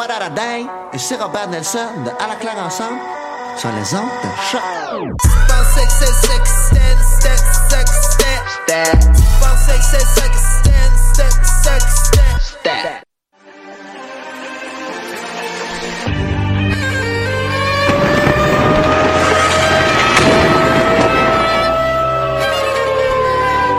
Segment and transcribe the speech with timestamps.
[0.00, 0.64] What a day?
[0.94, 2.98] Et c'est Robert Nelson de À la claire ensemble
[3.58, 4.62] sur les ondes de choc.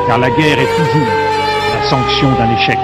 [0.05, 1.07] Car la guerre est toujours
[1.73, 2.77] la sanction d'un échec.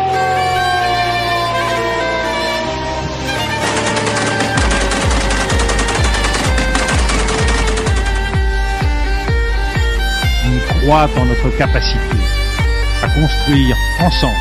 [10.88, 12.00] Notre capacité
[13.04, 14.38] à construire ensemble.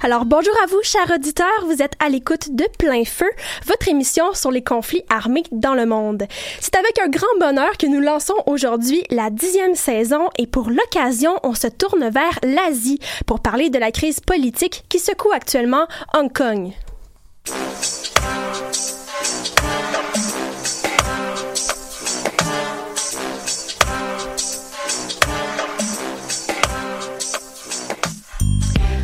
[0.00, 3.28] Alors bonjour à vous, chers auditeurs, vous êtes à l'écoute de Plein Feu,
[3.66, 6.22] votre émission sur les conflits armés dans le monde.
[6.60, 11.40] C'est avec un grand bonheur que nous lançons aujourd'hui la dixième saison et pour l'occasion,
[11.42, 16.32] on se tourne vers l'Asie pour parler de la crise politique qui secoue actuellement Hong
[16.32, 16.70] Kong.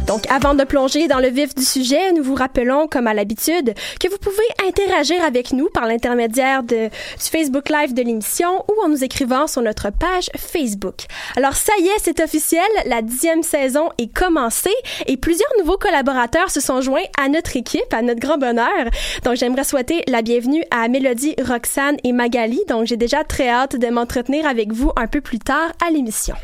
[0.08, 3.74] Donc, avant de plonger dans le vif du sujet, nous vous rappelons, comme à l'habitude,
[4.00, 8.82] que vous pouvez interagir avec nous par l'intermédiaire de, du Facebook Live de l'émission ou
[8.82, 11.04] en nous écrivant sur notre page Facebook.
[11.36, 14.74] Alors, ça y est, c'est officiel, la dixième saison est commencée
[15.06, 18.88] et plusieurs nouveaux collaborateurs se sont joints à notre équipe, à notre grand bonheur.
[19.24, 22.62] Donc, j'aimerais souhaiter la bienvenue à Mélodie, Roxane et Magali.
[22.66, 26.34] Donc, j'ai déjà très hâte de m'entretenir avec vous un peu plus tard à l'émission.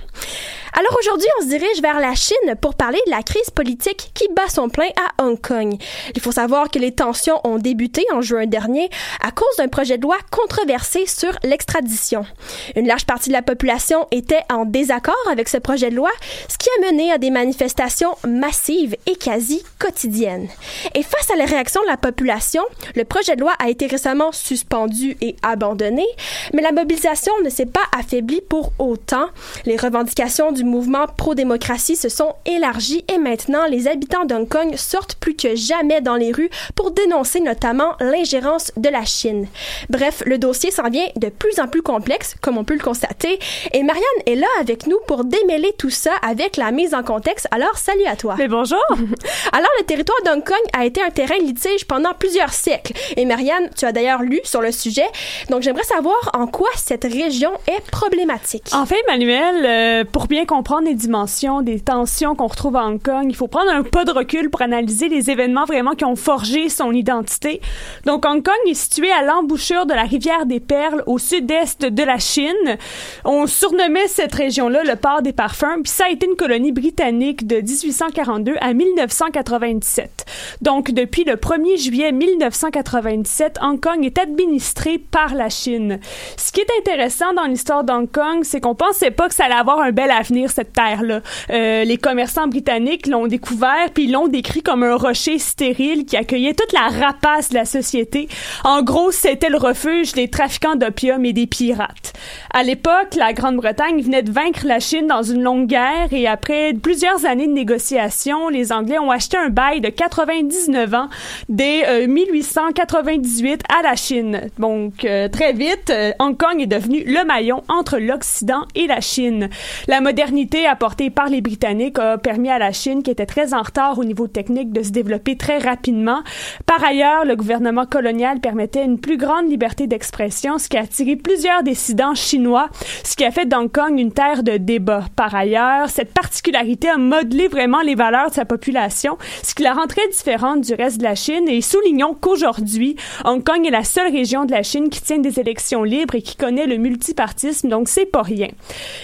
[0.77, 4.27] Alors aujourd'hui, on se dirige vers la Chine pour parler de la crise politique qui
[4.35, 5.77] bat son plein à Hong Kong.
[6.17, 8.91] Il faut savoir que les tensions ont débuté en juin dernier
[9.23, 12.27] à cause d'un projet de loi controversé sur l'extradition.
[12.75, 16.11] Une large partie de la population était en désaccord avec ce projet de loi,
[16.49, 20.49] ce qui a mené à des manifestations massives et quasi quotidiennes.
[20.97, 22.65] Et face à la réaction de la population,
[22.97, 26.07] le projet de loi a été récemment suspendu et abandonné,
[26.53, 29.29] mais la mobilisation ne s'est pas affaiblie pour autant.
[29.67, 35.15] Les revendications du mouvement pro-démocratie se sont élargies et maintenant les habitants d'Hong Kong sortent
[35.17, 39.47] plus que jamais dans les rues pour dénoncer notamment l'ingérence de la Chine.
[39.91, 43.39] Bref, le dossier s'en vient de plus en plus complexe, comme on peut le constater,
[43.73, 47.47] et Marianne est là avec nous pour démêler tout ça avec la mise en contexte.
[47.51, 48.35] Alors, salut à toi.
[48.39, 48.85] Mais bonjour.
[49.53, 52.93] Alors, le territoire d'Hong Kong a été un terrain de litige pendant plusieurs siècles.
[53.17, 55.07] Et Marianne, tu as d'ailleurs lu sur le sujet.
[55.51, 58.69] Donc, j'aimerais savoir en quoi cette région est problématique.
[58.73, 60.54] En fait, Emmanuel, euh, pour bien comprendre
[60.85, 64.11] les dimensions des tensions qu'on retrouve à Hong Kong, il faut prendre un pas de
[64.11, 67.61] recul pour analyser les événements vraiment qui ont forgé son identité.
[68.05, 72.03] Donc, Hong Kong est situé à l'embouchure de la rivière des Perles au sud-est de
[72.03, 72.77] la Chine.
[73.25, 77.47] On surnommait cette région-là le port des parfums, puis ça a été une colonie britannique
[77.47, 80.27] de 1842 à 1997.
[80.63, 86.01] Donc, depuis le 1er juillet 1997, Hong Kong est administré par la Chine.
[86.37, 89.55] Ce qui est intéressant dans l'histoire d'Hong Kong, c'est qu'on pensait pas que ça allait
[89.55, 91.21] avoir un bel avenir cette terre-là.
[91.51, 96.55] Euh, les commerçants britanniques l'ont découvert, puis l'ont décrit comme un rocher stérile qui accueillait
[96.55, 98.29] toute la rapace de la société.
[98.65, 102.13] En gros, c'était le refuge des trafiquants d'opium et des pirates.
[102.53, 106.73] À l'époque, la Grande-Bretagne venait de vaincre la Chine dans une longue guerre et après
[106.73, 111.09] plusieurs années de négociations, les Anglais ont acheté un bail de 99 ans
[111.49, 114.51] dès 1898 à la Chine.
[114.59, 119.01] Donc, euh, très vite, euh, Hong Kong est devenu le maillon entre l'Occident et la
[119.01, 119.49] Chine.
[119.89, 120.24] La modernité
[120.69, 124.05] apportée par les Britanniques a permis à la Chine, qui était très en retard au
[124.05, 126.23] niveau technique, de se développer très rapidement.
[126.67, 131.17] Par ailleurs, le gouvernement colonial permettait une plus grande liberté d'expression, ce qui a attiré
[131.17, 132.69] plusieurs dissidents chinois,
[133.05, 135.05] ce qui a fait d'Hong Kong une terre de débat.
[135.15, 139.75] Par ailleurs, cette particularité a modelé vraiment les valeurs de sa population, ce qui la
[139.75, 143.85] rend très différente du reste de la Chine et soulignons qu'aujourd'hui, Hong Kong est la
[143.85, 147.69] seule région de la Chine qui tient des élections libres et qui connaît le multipartisme,
[147.69, 148.49] donc c'est pas rien.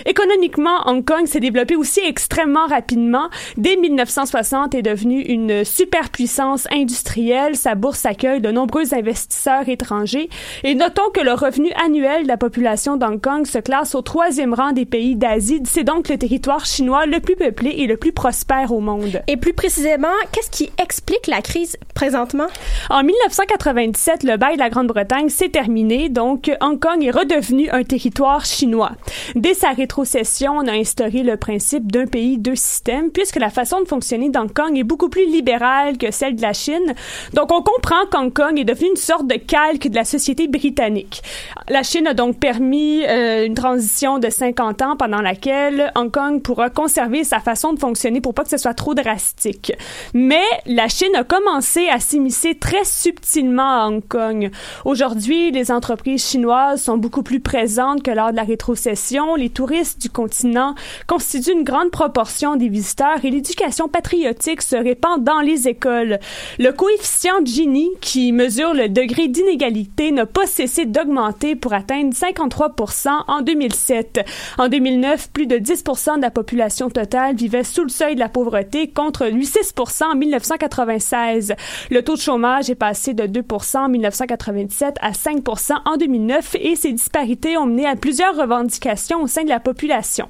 [0.07, 3.31] Économiquement, Hong Kong s'est développé aussi extrêmement rapidement.
[3.57, 7.57] Dès 1960, est devenu une superpuissance industrielle.
[7.57, 10.29] Sa bourse accueille de nombreux investisseurs étrangers.
[10.63, 14.55] Et notons que le revenu annuel de la population d'Hong Kong se classe au troisième
[14.55, 15.61] rang des pays d'Asie.
[15.65, 19.21] C'est donc le territoire chinois le plus peuplé et le plus prospère au monde.
[19.27, 22.47] Et plus précisément, qu'est-ce qui explique la crise présentement?
[22.89, 27.83] En 1997, le bail de la Grande-Bretagne s'est terminé, donc Hong Kong est redevenu un
[27.83, 28.93] territoire chinois.
[29.35, 30.77] Dès sa rétrocession, on a
[31.09, 35.09] le principe d'un pays, deux systèmes, puisque la façon de fonctionner d'Hong Kong est beaucoup
[35.09, 36.95] plus libérale que celle de la Chine.
[37.33, 41.23] Donc on comprend qu'Hong Kong est devenu une sorte de calque de la société britannique.
[41.69, 46.43] La Chine a donc permis euh, une transition de 50 ans pendant laquelle Hong Kong
[46.43, 49.73] pourra conserver sa façon de fonctionner pour pas que ce soit trop drastique.
[50.13, 54.51] Mais la Chine a commencé à s'immiscer très subtilement à Hong Kong.
[54.85, 59.35] Aujourd'hui, les entreprises chinoises sont beaucoup plus présentes que lors de la rétrocession.
[59.35, 60.75] Les touristes du continent
[61.07, 66.19] constituent une grande proportion des visiteurs et l'éducation patriotique se répand dans les écoles.
[66.59, 73.09] Le coefficient Gini, qui mesure le degré d'inégalité, n'a pas cessé d'augmenter pour atteindre 53%
[73.27, 74.21] en 2007.
[74.59, 78.29] En 2009, plus de 10% de la population totale vivait sous le seuil de la
[78.29, 81.55] pauvreté contre 6% en 1996.
[81.91, 86.77] Le taux de chômage est passé de 2% en 1997 à 5% en 2009 et
[86.77, 90.29] ces disparités ont mené à plusieurs revendications au sein de la population.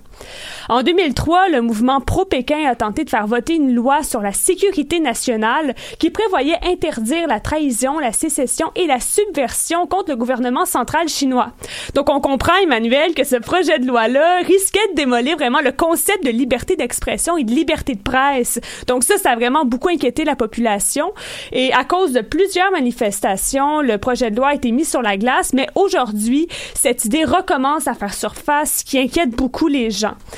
[0.68, 5.00] En 2003, le mouvement pro-Pékin a tenté de faire voter une loi sur la sécurité
[5.00, 11.08] nationale qui prévoyait interdire la trahison, la sécession et la subversion contre le gouvernement central
[11.08, 11.52] chinois.
[11.94, 16.24] Donc on comprend, Emmanuel, que ce projet de loi-là risquait de démolir vraiment le concept
[16.24, 18.60] de liberté d'expression et de liberté de presse.
[18.86, 21.12] Donc ça, ça a vraiment beaucoup inquiété la population.
[21.52, 25.16] Et à cause de plusieurs manifestations, le projet de loi a été mis sur la
[25.16, 30.14] glace, mais aujourd'hui, cette idée recommence à faire surface, ce qui inquiète beaucoup les gens.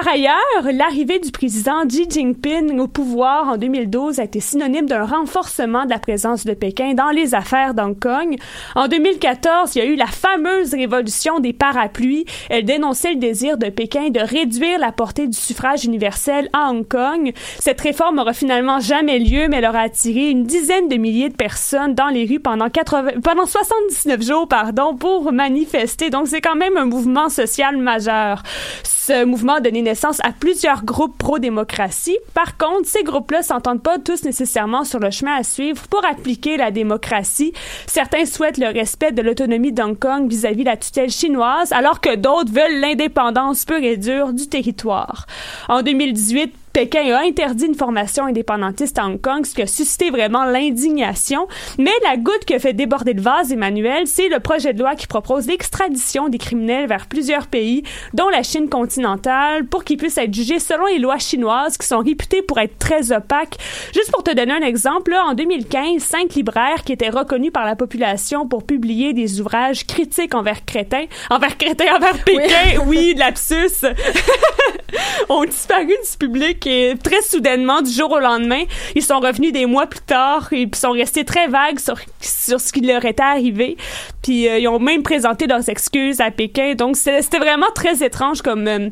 [0.00, 5.04] Par ailleurs, l'arrivée du président Xi Jinping au pouvoir en 2012 a été synonyme d'un
[5.04, 8.36] renforcement de la présence de Pékin dans les affaires d'Hong Kong.
[8.76, 12.26] En 2014, il y a eu la fameuse révolution des parapluies.
[12.48, 16.86] Elle dénonçait le désir de Pékin de réduire la portée du suffrage universel à Hong
[16.86, 17.32] Kong.
[17.58, 21.36] Cette réforme n'aura finalement jamais lieu, mais elle aura attiré une dizaine de milliers de
[21.36, 26.08] personnes dans les rues pendant 80, pendant 79 jours, pardon, pour manifester.
[26.08, 28.44] Donc c'est quand même un mouvement social majeur.
[28.84, 32.18] Ce mouvement donné naissance à plusieurs groupes pro-démocratie.
[32.34, 36.58] Par contre, ces groupes-là s'entendent pas tous nécessairement sur le chemin à suivre pour appliquer
[36.58, 37.54] la démocratie.
[37.86, 42.16] Certains souhaitent le respect de l'autonomie d'Hong Kong vis-à-vis de la tutelle chinoise, alors que
[42.16, 45.26] d'autres veulent l'indépendance pure et dure du territoire.
[45.68, 50.10] En 2018, Pékin a interdit une formation indépendantiste à Hong Kong, ce qui a suscité
[50.10, 51.48] vraiment l'indignation.
[51.76, 54.94] Mais la goutte qui a fait déborder le vase, Emmanuel, c'est le projet de loi
[54.94, 57.82] qui propose l'extradition des criminels vers plusieurs pays,
[58.14, 61.98] dont la Chine continentale, pour qu'ils puissent être jugés selon les lois chinoises qui sont
[61.98, 63.56] réputées pour être très opaques.
[63.92, 67.66] Juste pour te donner un exemple, là, en 2015, cinq libraires qui étaient reconnus par
[67.66, 73.14] la population pour publier des ouvrages critiques envers Crétin, envers Crétin, envers Pékin, oui, oui
[73.16, 73.84] lapsus,
[75.28, 78.62] ont disparu du public et très soudainement, du jour au lendemain,
[78.94, 82.72] ils sont revenus des mois plus tard et sont restés très vagues sur, sur ce
[82.72, 83.76] qui leur était arrivé.
[84.22, 86.74] Puis euh, ils ont même présenté leurs excuses à Pékin.
[86.74, 88.90] Donc c'était vraiment très étrange comme euh,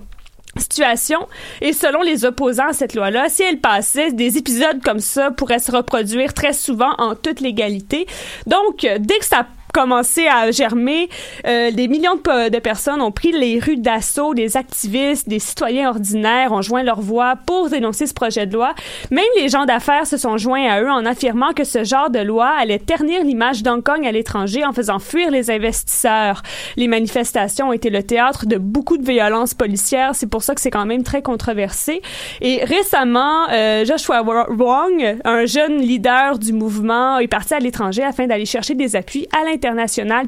[0.59, 1.28] situation.
[1.61, 5.59] Et selon les opposants à cette loi-là, si elle passait, des épisodes comme ça pourraient
[5.59, 8.06] se reproduire très souvent en toute légalité.
[8.47, 11.11] Donc, dès que ça commencé à germer,
[11.47, 15.90] euh, des millions de, de, personnes ont pris les rues d'assaut, des activistes, des citoyens
[15.90, 18.75] ordinaires ont joint leur voix pour dénoncer ce projet de loi.
[19.11, 22.21] Même les gens d'affaires se sont joints à eux en affirmant que ce genre de
[22.21, 26.42] loi allait ternir l'image d'Hong Kong à l'étranger en faisant fuir les investisseurs.
[26.78, 30.14] Les manifestations ont été le théâtre de beaucoup de violences policières.
[30.14, 32.00] C'est pour ça que c'est quand même très controversé.
[32.40, 38.26] Et récemment, euh, Joshua Wong, un jeune leader du mouvement, est parti à l'étranger afin
[38.26, 39.45] d'aller chercher des appuis à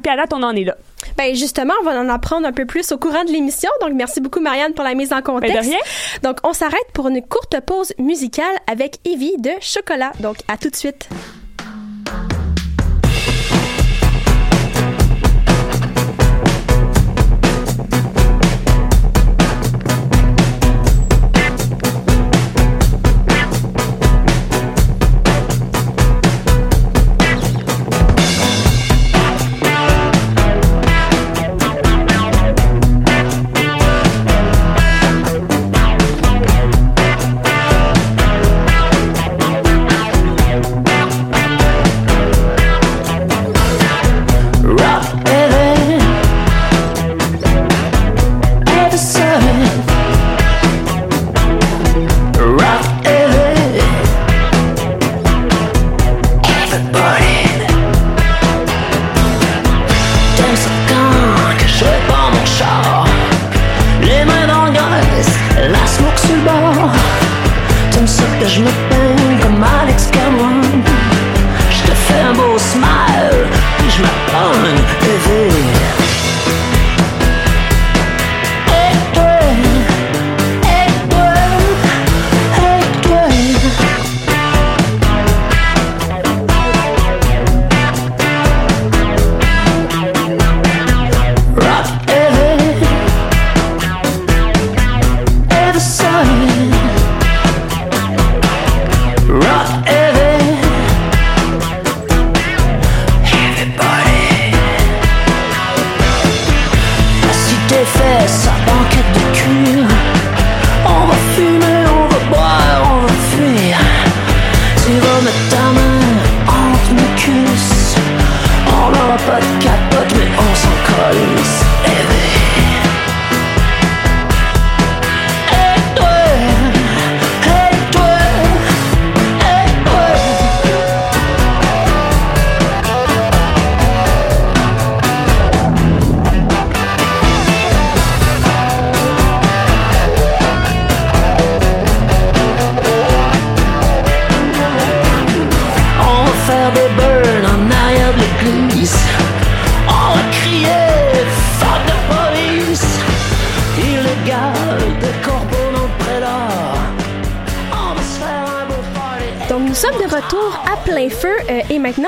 [0.01, 0.75] Puis à date, on en est là.
[1.17, 3.69] Ben justement, on va en apprendre un peu plus au courant de l'émission.
[3.81, 5.55] Donc merci beaucoup Marianne pour la mise en contexte.
[5.55, 5.79] Ben de rien.
[6.23, 10.11] Donc on s'arrête pour une courte pause musicale avec Evie de Chocolat.
[10.19, 11.09] Donc à tout de suite.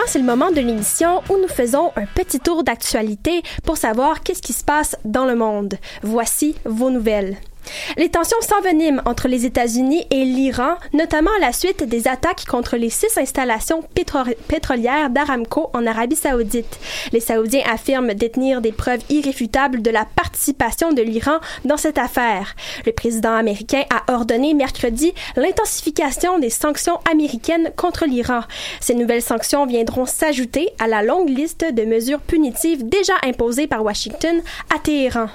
[0.05, 4.41] C'est le moment de l'émission où nous faisons un petit tour d'actualité pour savoir qu'est-ce
[4.41, 5.75] qui se passe dans le monde.
[6.03, 7.37] Voici vos nouvelles.
[7.97, 12.77] Les tensions s'enveniment entre les États-Unis et l'Iran, notamment à la suite des attaques contre
[12.77, 13.83] les six installations
[14.47, 16.79] pétrolières d'Aramco en Arabie saoudite.
[17.11, 22.55] Les Saoudiens affirment détenir des preuves irréfutables de la participation de l'Iran dans cette affaire.
[22.85, 28.41] Le président américain a ordonné mercredi l'intensification des sanctions américaines contre l'Iran.
[28.79, 33.83] Ces nouvelles sanctions viendront s'ajouter à la longue liste de mesures punitives déjà imposées par
[33.83, 34.41] Washington
[34.73, 35.27] à Téhéran.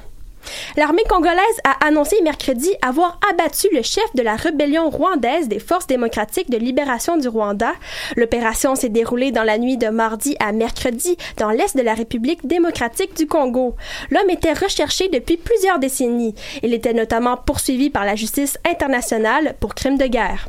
[0.77, 5.87] L'armée congolaise a annoncé mercredi avoir abattu le chef de la rébellion rwandaise des Forces
[5.87, 7.73] démocratiques de libération du Rwanda.
[8.17, 12.47] L'opération s'est déroulée dans la nuit de mardi à mercredi dans l'est de la République
[12.47, 13.77] démocratique du Congo.
[14.11, 16.35] L'homme était recherché depuis plusieurs décennies.
[16.63, 20.49] Il était notamment poursuivi par la justice internationale pour crimes de guerre.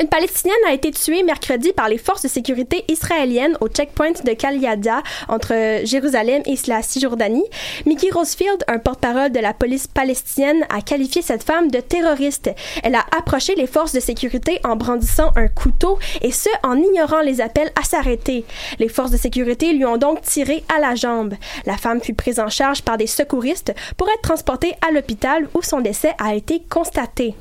[0.00, 4.32] Une Palestinienne a été tuée mercredi par les forces de sécurité israéliennes au checkpoint de
[4.32, 7.44] Kaliada entre Jérusalem et la Cisjordanie.
[7.86, 12.50] Mickey Rosefield, un porte-parole de la police palestinienne, a qualifié cette femme de terroriste.
[12.82, 17.20] Elle a approché les forces de sécurité en brandissant un couteau et ce en ignorant
[17.20, 18.44] les appels à s'arrêter.
[18.78, 21.34] Les forces de sécurité lui ont donc tiré à la jambe.
[21.66, 25.62] La femme fut prise en charge par des secouristes pour être transportée à l'hôpital où
[25.62, 27.34] son décès a été constaté.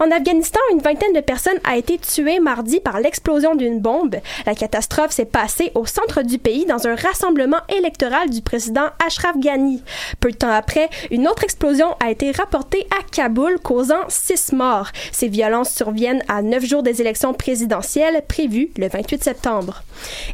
[0.00, 4.16] En Afghanistan, une vingtaine de personnes a été tuées mardi par l'explosion d'une bombe.
[4.46, 9.36] La catastrophe s'est passée au centre du pays dans un rassemblement électoral du président Ashraf
[9.36, 9.82] Ghani.
[10.20, 14.88] Peu de temps après, une autre explosion a été rapportée à Kaboul, causant six morts.
[15.12, 19.82] Ces violences surviennent à neuf jours des élections présidentielles prévues le 28 septembre.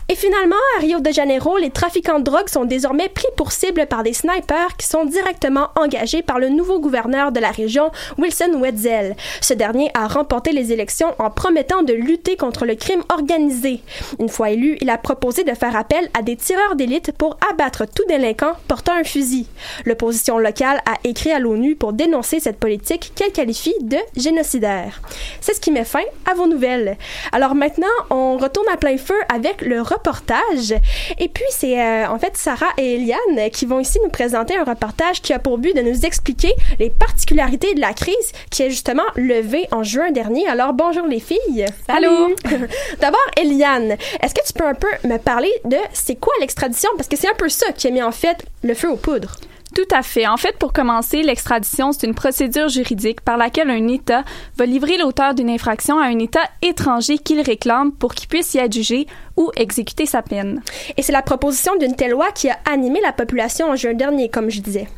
[0.09, 3.87] Et finalement, à Rio de Janeiro, les trafiquants de drogue sont désormais pris pour cible
[3.87, 8.55] par des snipers qui sont directement engagés par le nouveau gouverneur de la région, Wilson
[8.61, 9.17] Wetzel.
[9.41, 13.81] Ce dernier a remporté les élections en promettant de lutter contre le crime organisé.
[14.19, 17.85] Une fois élu, il a proposé de faire appel à des tireurs d'élite pour abattre
[17.87, 19.47] tout délinquant portant un fusil.
[19.85, 25.01] L'opposition locale a écrit à l'ONU pour dénoncer cette politique qu'elle qualifie de génocidaire.
[25.41, 26.97] C'est ce qui met fin à vos nouvelles.
[27.33, 30.75] Alors maintenant, on retourne à plein feu avec le reportage.
[31.19, 34.65] Et puis, c'est euh, en fait Sarah et Eliane qui vont ici nous présenter un
[34.65, 38.71] reportage qui a pour but de nous expliquer les particularités de la crise qui est
[38.71, 40.47] justement levée en juin dernier.
[40.49, 41.67] Alors, bonjour les filles.
[41.89, 42.35] Allô.
[43.01, 46.91] D'abord, Eliane, est-ce que tu peux un peu me parler de c'est quoi l'extradition?
[46.97, 49.37] Parce que c'est un peu ça qui a mis en fait le feu aux poudres.
[49.75, 50.27] Tout à fait.
[50.27, 54.25] En fait, pour commencer, l'extradition, c'est une procédure juridique par laquelle un État
[54.57, 58.61] va livrer l'auteur d'une infraction à un État étranger qu'il réclame pour qu'il puisse y
[58.61, 60.63] adjuger ou exécuter sa peine.
[60.97, 64.31] Et c'est la proposition d'une telle loi qui a animé la population en juin dernier,
[64.31, 64.89] comme je disais.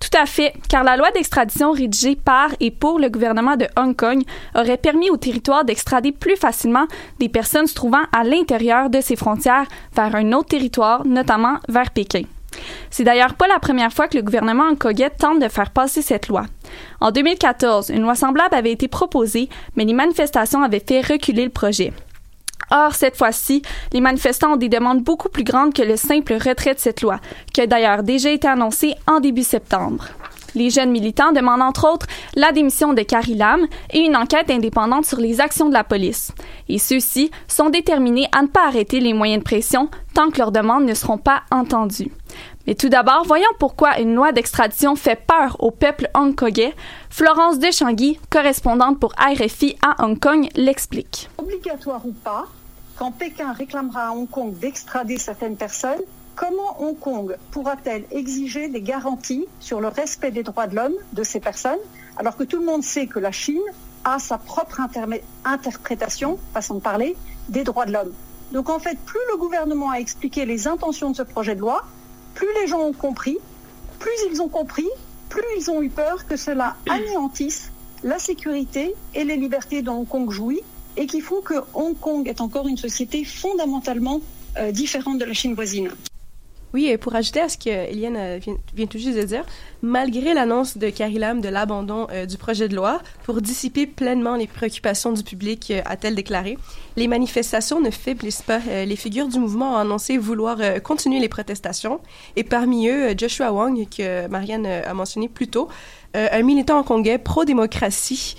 [0.00, 3.94] Tout à fait, car la loi d'extradition rédigée par et pour le gouvernement de Hong
[3.94, 4.22] Kong
[4.54, 6.86] aurait permis au territoire d'extrader plus facilement
[7.18, 11.90] des personnes se trouvant à l'intérieur de ses frontières vers un autre territoire, notamment vers
[11.90, 12.22] Pékin.
[12.90, 16.28] C'est d'ailleurs pas la première fois que le gouvernement hongkongais tente de faire passer cette
[16.28, 16.46] loi.
[17.00, 21.50] En 2014, une loi semblable avait été proposée, mais les manifestations avaient fait reculer le
[21.50, 21.92] projet.
[22.70, 23.62] Or, cette fois-ci,
[23.92, 27.20] les manifestants ont des demandes beaucoup plus grandes que le simple retrait de cette loi,
[27.52, 30.06] qui a d'ailleurs déjà été annoncée en début septembre.
[30.54, 35.06] Les jeunes militants demandent entre autres la démission de Carrie Lam et une enquête indépendante
[35.06, 36.32] sur les actions de la police.
[36.68, 40.52] Et ceux-ci sont déterminés à ne pas arrêter les moyens de pression tant que leurs
[40.52, 42.10] demandes ne seront pas entendues.
[42.66, 46.74] Mais tout d'abord, voyons pourquoi une loi d'extradition fait peur au peuple hongkongais.
[47.08, 51.28] Florence Deschanguy, correspondante pour RFI à Hong Kong, l'explique.
[51.38, 52.46] Obligatoire ou pas,
[53.00, 56.02] quand Pékin réclamera à Hong Kong d'extrader certaines personnes,
[56.36, 61.22] comment Hong Kong pourra-t-elle exiger des garanties sur le respect des droits de l'homme de
[61.22, 61.78] ces personnes,
[62.18, 63.62] alors que tout le monde sait que la Chine
[64.04, 64.82] a sa propre
[65.46, 67.16] interprétation, façon de parler,
[67.48, 68.12] des droits de l'homme.
[68.52, 71.86] Donc en fait, plus le gouvernement a expliqué les intentions de ce projet de loi,
[72.34, 73.38] plus les gens ont compris,
[73.98, 74.90] plus ils ont compris,
[75.30, 80.08] plus ils ont eu peur que cela anéantisse la sécurité et les libertés dont Hong
[80.08, 80.60] Kong jouit
[80.96, 84.20] et qui font que Hong Kong est encore une société fondamentalement
[84.58, 85.90] euh, différente de la Chine voisine.
[86.72, 88.38] Oui, et pour ajouter à ce que Eliane euh,
[88.74, 89.44] vient, tout juste de dire,
[89.82, 94.36] malgré l'annonce de Carrie Lam de l'abandon euh, du projet de loi pour dissiper pleinement
[94.36, 96.58] les préoccupations du public, a-t-elle déclaré,
[96.96, 98.58] les manifestations ne faiblissent pas.
[98.58, 102.00] les figures du mouvement ont annoncé vouloir continuer les protestations,
[102.36, 105.68] et parmi eux, Joshua Wong, que Marianne a mentionné plus tôt,
[106.14, 108.36] un militant hongkongais pro-démocratie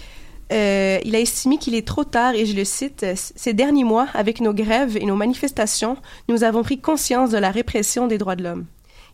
[0.52, 4.08] euh, il a estimé qu'il est trop tard, et je le cite, Ces derniers mois,
[4.14, 8.36] avec nos grèves et nos manifestations, nous avons pris conscience de la répression des droits
[8.36, 8.66] de l'homme.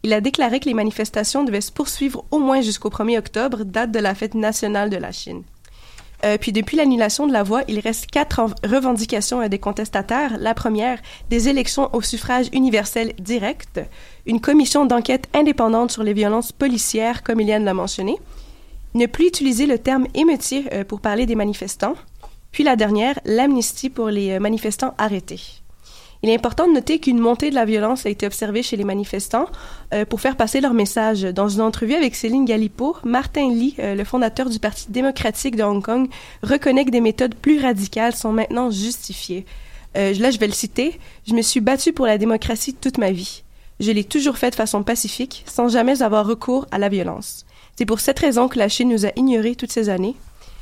[0.04, 3.92] Il a déclaré que les manifestations devaient se poursuivre au moins jusqu'au 1er octobre, date
[3.92, 5.44] de la fête nationale de la Chine.
[6.26, 10.38] Euh, puis depuis l'annulation de la voix, il reste quatre revendications des contestataires.
[10.40, 13.80] La première, des élections au suffrage universel direct,
[14.26, 18.18] une commission d'enquête indépendante sur les violences policières, comme Eliane l'a mentionné,
[18.98, 21.96] ne plus utiliser le terme émeutier euh, pour parler des manifestants.
[22.52, 25.42] Puis la dernière, l'amnistie pour les euh, manifestants arrêtés.
[26.24, 28.84] Il est important de noter qu'une montée de la violence a été observée chez les
[28.84, 29.46] manifestants
[29.94, 31.22] euh, pour faire passer leur message.
[31.22, 35.84] Dans une entrevue avec Céline Galipo, Martin Lee, le fondateur du Parti démocratique de Hong
[35.84, 36.10] Kong,
[36.42, 39.46] reconnaît que des méthodes plus radicales sont maintenant justifiées.
[39.94, 41.00] là, je vais le citer.
[41.28, 43.44] Je me suis battu pour la démocratie toute ma vie.
[43.80, 47.46] Je l'ai toujours fait de façon pacifique, sans jamais avoir recours à la violence.
[47.78, 50.16] C'est pour cette raison que la Chine nous a ignorés toutes ces années.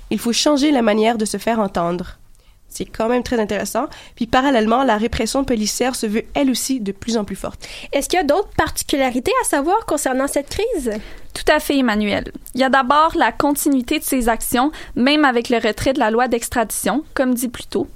[0.09, 2.19] Il faut changer la manière de se faire entendre.
[2.67, 3.85] C'est quand même très intéressant.
[4.15, 7.65] Puis parallèlement, la répression policière se veut elle aussi de plus en plus forte.
[7.93, 10.91] Est-ce qu'il y a d'autres particularités à savoir concernant cette crise?
[11.35, 12.31] Tout à fait, Emmanuel.
[12.53, 16.09] Il y a d'abord la continuité de ces actions, même avec le retrait de la
[16.09, 17.87] loi d'extradition, comme dit plus tôt.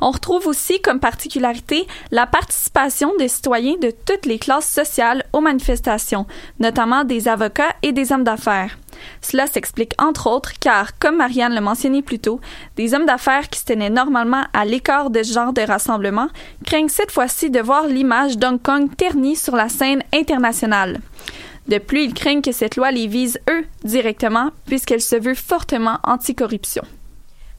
[0.00, 5.40] On retrouve aussi comme particularité la participation des citoyens de toutes les classes sociales aux
[5.40, 6.26] manifestations,
[6.60, 8.78] notamment des avocats et des hommes d'affaires.
[9.20, 12.40] Cela s'explique entre autres car, comme Marianne l'a mentionné plus tôt,
[12.76, 16.28] des hommes d'affaires qui se tenaient normalement à l'écart de ce genre de rassemblement
[16.64, 21.00] craignent cette fois-ci de voir l'image d'Hong Kong ternie sur la scène internationale.
[21.68, 25.98] De plus, ils craignent que cette loi les vise eux directement puisqu'elle se veut fortement
[26.04, 26.82] anticorruption.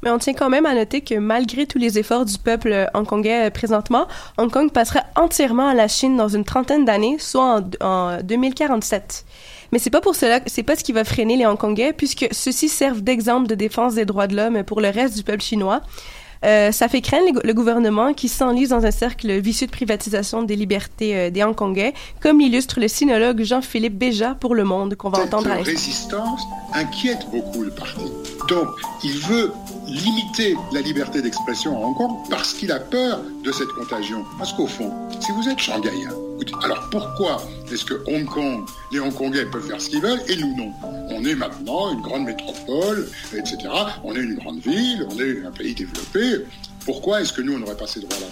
[0.03, 3.49] Mais on tient quand même à noter que malgré tous les efforts du peuple hongkongais
[3.49, 8.21] présentement, Hong Kong passera entièrement à la Chine dans une trentaine d'années, soit en, en
[8.21, 9.25] 2047.
[9.71, 12.69] Mais c'est pas pour cela, c'est pas ce qui va freiner les Hongkongais, puisque ceux-ci
[12.69, 15.81] servent d'exemple de défense des droits de l'homme pour le reste du peuple chinois.
[16.45, 20.55] Euh, ça fait craindre le gouvernement qui s'enlise dans un cercle vicieux de privatisation des
[20.55, 25.23] libertés euh, des Hongkongais, comme l'illustre le sinologue Jean-Philippe Béja pour Le Monde, qu'on va
[25.23, 25.71] Cette entendre à l'instant.
[25.71, 26.41] résistance
[26.73, 28.11] inquiète beaucoup le parti.
[28.47, 28.67] Donc,
[29.03, 29.51] il veut
[29.87, 34.23] limiter la liberté d'expression à Hong Kong parce qu'il a peur de cette contagion.
[34.37, 38.99] Parce qu'au fond, si vous êtes shanghaïen, dites, alors pourquoi est-ce que Hong Kong, les
[38.99, 40.71] Hongkongais peuvent faire ce qu'ils veulent et nous non?
[41.17, 43.57] On est maintenant une grande métropole, etc.
[44.03, 46.45] On est une grande ville, on est un pays développé.
[46.83, 48.27] Pourquoi est-ce que nous, on n'aurait pas ces droits-là?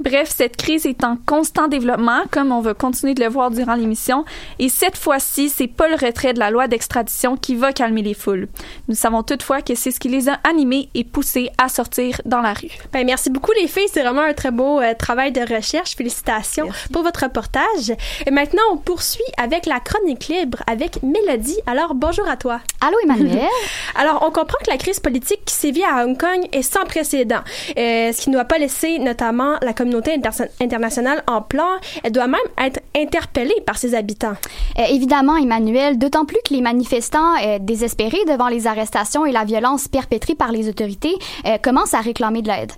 [0.00, 3.74] Bref, cette crise est en constant développement, comme on va continuer de le voir durant
[3.74, 4.24] l'émission,
[4.58, 8.14] et cette fois-ci, c'est pas le retrait de la loi d'extradition qui va calmer les
[8.14, 8.48] foules.
[8.88, 12.40] Nous savons toutefois que c'est ce qui les a animés et poussés à sortir dans
[12.40, 12.70] la rue.
[12.94, 15.96] Ben, merci beaucoup les filles, c'est vraiment un très beau euh, travail de recherche.
[15.96, 17.92] Félicitations pour votre reportage.
[18.26, 21.58] Et maintenant, on poursuit avec la chronique libre avec Mélodie.
[21.66, 22.60] Alors bonjour à toi.
[22.80, 23.46] Allô Emmanuel.
[23.96, 27.40] Alors on comprend que la crise politique qui sévit à Hong Kong est sans précédent,
[27.76, 31.66] euh, ce qui ne doit pas laisser notamment la communauté inter- internationale en plan.
[32.02, 34.34] Elle doit même être interpellée par ses habitants.
[34.78, 39.44] Euh, évidemment, Emmanuel, d'autant plus que les manifestants euh, désespérés devant les arrestations et la
[39.44, 41.14] violence perpétrée par les autorités
[41.46, 42.72] euh, commencent à réclamer de l'aide.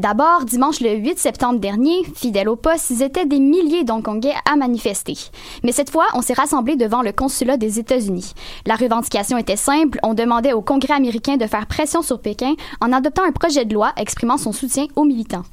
[0.00, 4.56] D'abord, dimanche le 8 septembre dernier, fidèles au poste, ils étaient des milliers d'Hongkongais à
[4.56, 5.14] manifester.
[5.62, 8.32] Mais cette fois, on s'est rassemblés devant le consulat des États-Unis.
[8.66, 12.92] La revendication était simple, on demandait au Congrès américain de faire pression sur Pékin en
[12.92, 15.44] adoptant un projet de loi exprimant son soutien aux militants.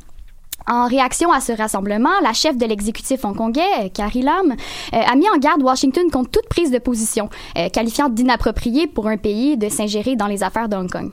[0.68, 4.52] En réaction à ce rassemblement, la chef de l'exécutif hongkongais, euh, Carrie Lam,
[4.94, 9.08] euh, a mis en garde Washington contre toute prise de position, euh, qualifiant d'inapproprié pour
[9.08, 11.12] un pays de s'ingérer dans les affaires de Hong Kong.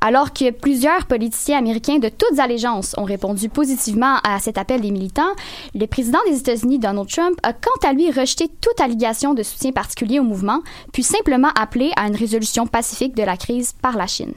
[0.00, 4.92] Alors que plusieurs politiciens américains de toutes allégeances ont répondu positivement à cet appel des
[4.92, 5.32] militants,
[5.74, 9.72] le président des États-Unis, Donald Trump, a quant à lui rejeté toute allégation de soutien
[9.72, 10.60] particulier au mouvement,
[10.92, 14.34] puis simplement appelé à une résolution pacifique de la crise par la Chine.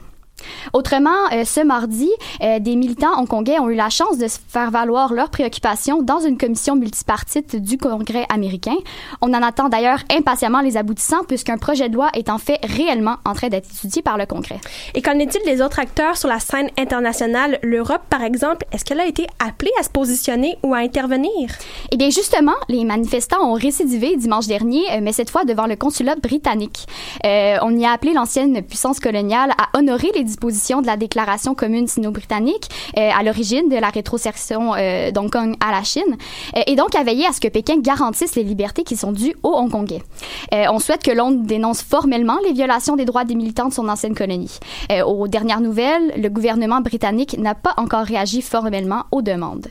[0.72, 2.10] Autrement, euh, ce mardi,
[2.42, 6.36] euh, des militants hongkongais ont eu la chance de faire valoir leurs préoccupations dans une
[6.36, 8.76] commission multipartite du Congrès américain.
[9.20, 13.16] On en attend d'ailleurs impatiemment les aboutissants puisqu'un projet de loi est en fait réellement
[13.24, 14.60] en train d'être étudié par le Congrès.
[14.94, 17.58] Et qu'en est-il des autres acteurs sur la scène internationale?
[17.62, 21.30] L'Europe, par exemple, est-ce qu'elle a été appelée à se positionner ou à intervenir?
[21.90, 25.76] Eh bien, justement, les manifestants ont récidivé dimanche dernier, euh, mais cette fois devant le
[25.76, 26.86] consulat britannique.
[27.24, 31.86] Euh, on y a appelé l'ancienne puissance coloniale à honorer les de la déclaration commune
[31.86, 32.68] sino-britannique
[32.98, 36.16] euh, à l'origine de la rétrocession euh, d'Hong Kong à la Chine,
[36.56, 39.34] euh, et donc à veiller à ce que Pékin garantisse les libertés qui sont dues
[39.42, 40.02] aux Hongkongais.
[40.52, 44.14] On souhaite que Londres dénonce formellement les violations des droits des militants de son ancienne
[44.14, 44.58] colonie.
[45.06, 49.68] Aux dernières nouvelles, le gouvernement britannique n'a pas encore réagi formellement aux demandes.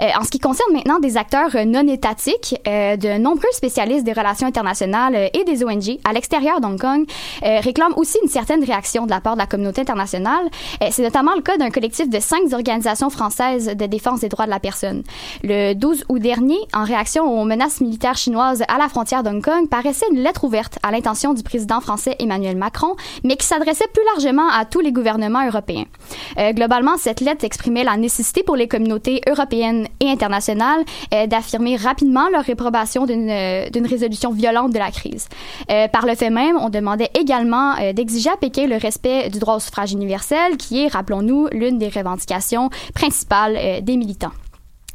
[0.00, 4.04] Euh, en ce qui concerne maintenant des acteurs euh, non étatiques, euh, de nombreux spécialistes
[4.04, 7.06] des relations internationales et des ONG à l'extérieur d'Hong Kong
[7.42, 10.48] réclament aussi une certaine réaction de la part de la communauté internationale.
[10.90, 14.50] C'est notamment le cas d'un collectif de cinq organisations françaises de défense des droits de
[14.50, 15.02] la personne.
[15.42, 19.68] Le 12 août dernier, en réaction aux menaces militaires chinoises à la frontière d'Hong Kong,
[19.68, 24.04] paraissait une lettre ouverte à l'intention du président français Emmanuel Macron, mais qui s'adressait plus
[24.14, 25.84] largement à tous les gouvernements européens.
[26.52, 32.28] Globalement, cette lettre exprimait la nécessité pour les communautés européennes et internationales euh, d'affirmer rapidement
[32.30, 35.28] leur réprobation d'une euh, d'une résolution violente de la crise.
[35.70, 39.56] Euh, par le fait même, on demandait également d'exiger à Pékin le respect du droit
[39.56, 44.32] au suffrage universel, qui est, rappelons-nous, l'une des revendications principales des militants.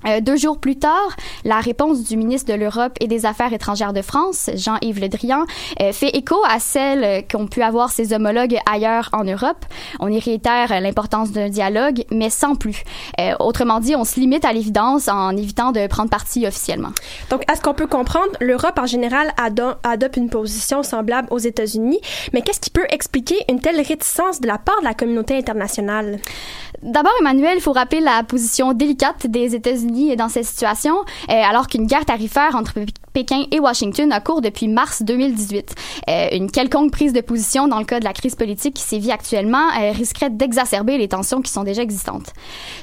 [0.08, 3.92] Euh, deux jours plus tard, la réponse du ministre de l'Europe et des Affaires étrangères
[3.92, 5.46] de France, Jean-Yves Le Drian,
[5.82, 9.66] euh, fait écho à celle qu'ont pu avoir ses homologues ailleurs en Europe.
[10.00, 12.84] On y réitère l'importance d'un dialogue, mais sans plus.
[13.20, 16.92] Euh, autrement dit, on se limite à l'évidence en évitant de prendre parti officiellement.
[17.30, 21.40] Donc, à ce qu'on peut comprendre, l'Europe en général ado- adopte une position semblable aux
[21.40, 22.00] États-Unis,
[22.34, 26.20] mais qu'est-ce qui peut expliquer une telle réticence de la part de la communauté internationale?
[26.82, 30.96] D'abord, Emmanuel, il faut rappeler la position délicate des États-Unis dans cette situation,
[31.30, 32.80] euh, alors qu'une guerre tarifaire entre
[33.14, 35.76] Pékin et Washington a cours depuis mars 2018.
[36.10, 39.12] Euh, une quelconque prise de position dans le cas de la crise politique qui sévit
[39.12, 42.34] actuellement euh, risquerait d'exacerber les tensions qui sont déjà existantes.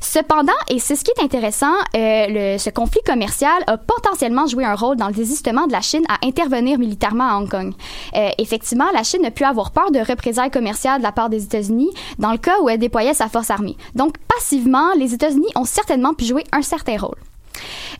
[0.01, 4.75] Cependant, et c'est ce qui est intéressant, euh, ce conflit commercial a potentiellement joué un
[4.75, 7.73] rôle dans le désistement de la Chine à intervenir militairement à Hong Kong.
[8.15, 11.45] Euh, effectivement, la Chine a pu avoir peur de représailles commerciales de la part des
[11.45, 13.77] États-Unis dans le cas où elle déployait sa force armée.
[13.95, 17.17] Donc, passivement, les États-Unis ont certainement pu jouer un certain rôle.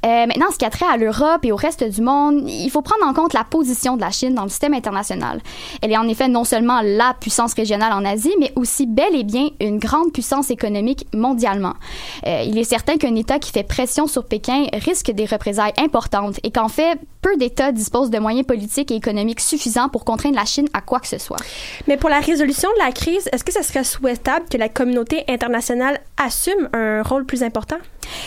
[0.05, 2.83] Euh, maintenant, ce qui a trait à l'Europe et au reste du monde, il faut
[2.83, 5.41] prendre en compte la position de la Chine dans le système international.
[5.83, 9.25] Elle est en effet non seulement la puissance régionale en Asie, mais aussi bel et
[9.25, 11.75] bien une grande puissance économique mondialement.
[12.27, 16.39] Euh, il est certain qu'un État qui fait pression sur Pékin risque des représailles importantes
[16.43, 20.45] et qu'en fait, peu d'États disposent de moyens politiques et économiques suffisants pour contraindre la
[20.45, 21.39] Chine à quoi que ce soit.
[21.89, 25.25] Mais pour la résolution de la crise, est-ce que ce serait souhaitable que la communauté
[25.29, 27.79] internationale assume un rôle plus important?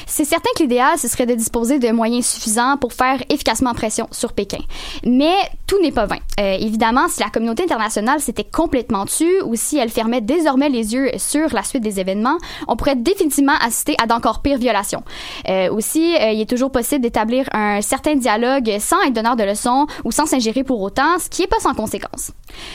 [0.06, 4.08] C'est certain que l'idéal, ce serait de disposer de moyens suffisants pour faire efficacement pression
[4.12, 4.60] sur Pékin.
[5.06, 5.36] Mais
[5.68, 6.18] tout n'est pas vain.
[6.40, 10.94] Euh, évidemment, si la communauté internationale s'était complètement tue ou si elle fermait désormais les
[10.94, 12.38] yeux sur la suite des événements,
[12.68, 15.04] on pourrait définitivement assister à d'encore pires violations.
[15.48, 19.44] Euh, aussi, euh, il est toujours possible d'établir un certain dialogue sans être donneur de
[19.44, 22.32] leçons ou sans s'ingérer pour autant, ce qui n'est pas sans conséquence.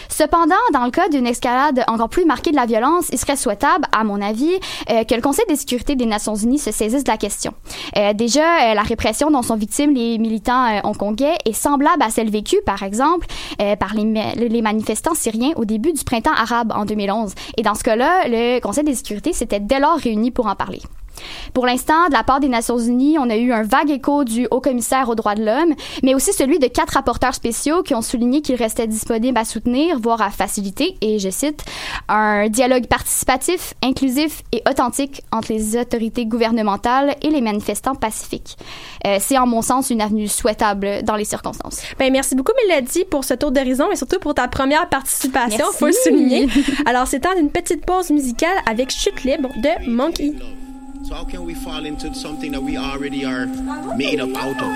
[0.08, 3.86] Cependant, dans le cas d'une escalade encore plus marquée de la violence, il serait souhaitable,
[3.92, 4.58] à mon avis,
[4.88, 7.52] que le Conseil de sécurité des Nations Unies se saisisse de la question.
[8.14, 12.82] déjà, la répression dont sont victimes les militants hongkongais est semblable à celle vécue, par
[12.82, 13.26] exemple,
[13.78, 17.34] par les, les manifestants syriens au début du printemps arabe en 2011.
[17.56, 20.80] Et dans ce cas-là, le Conseil de sécurité s'était dès lors réuni pour en parler.
[21.52, 24.46] Pour l'instant, de la part des Nations Unies, on a eu un vague écho du
[24.50, 28.02] haut commissaire aux droits de l'homme, mais aussi celui de quatre rapporteurs spéciaux qui ont
[28.02, 31.64] souligné qu'il restait disponible à soutenir, voire à faciliter, et je cite,
[32.08, 38.56] un dialogue participatif, inclusif et authentique entre les autorités gouvernementales et les manifestants pacifiques.
[39.06, 41.82] Euh, c'est en mon sens une avenue souhaitable dans les circonstances.
[41.98, 45.86] Ben, merci beaucoup Mélodie pour ce tour d'horizon et surtout pour ta première participation, faut
[45.86, 46.48] le souligner.
[46.86, 50.32] Alors c'est temps d'une petite pause musicale avec Chute libre de Monkey.
[51.04, 53.44] So how can we fall into something that we already are
[53.94, 54.72] made up out of?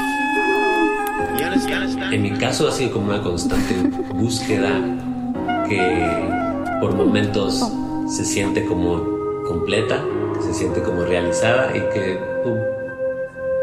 [2.12, 3.75] En mi caso ha sido como una constante
[4.12, 4.71] búsqueda
[5.67, 5.81] que
[6.81, 7.64] por momentos
[8.09, 9.03] se siente como
[9.47, 12.59] completa, que se siente como realizada y que pum,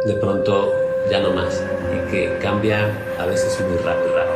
[0.07, 0.73] de pronto
[1.11, 4.34] ya no más y que cambia a veces muy rápido.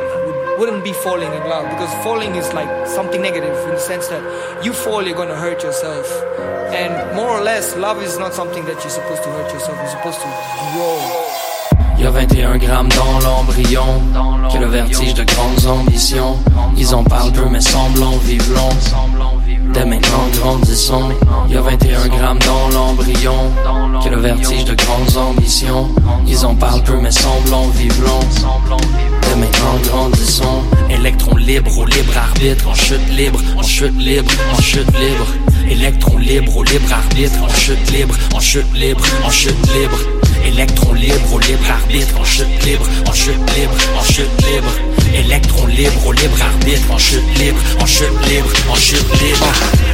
[0.60, 4.22] Wouldn't be falling in love because falling is like something negative in the sense that
[4.62, 6.06] you fall, you're going to hurt yourself.
[6.70, 9.96] And more or less, love is not something that you're supposed to hurt yourself, you're
[9.96, 10.28] supposed to
[10.74, 11.00] grow.
[11.98, 14.02] Y'a 21 grammes dans l'embryon,
[14.52, 16.36] que le vertige de grandes ambitions.
[16.76, 19.72] Ils en parlent peu mais semblent vivre long.
[19.72, 21.08] Dès maintenant grandissons,
[21.48, 23.50] y'a 21 grammes dans l'embryon,
[24.04, 25.88] que le vertige de grandes ambitions.
[26.26, 29.19] Ils en parlent peu mais semblent vivre long.
[29.30, 34.60] Dès maintenant grandissons, électron libre au libre arbitre, en chute libre, en chute libre, en
[34.60, 35.26] chute libre.
[35.70, 39.98] Électron libre au libre arbitre, en chute libre, en chute libre, en chute libre.
[40.44, 44.72] Électron libre au libre arbitre, en chute libre, en chute libre, en chute libre.
[45.14, 49.46] Électron libre au libre arbitre, en chute libre, en chute libre, en chute libre.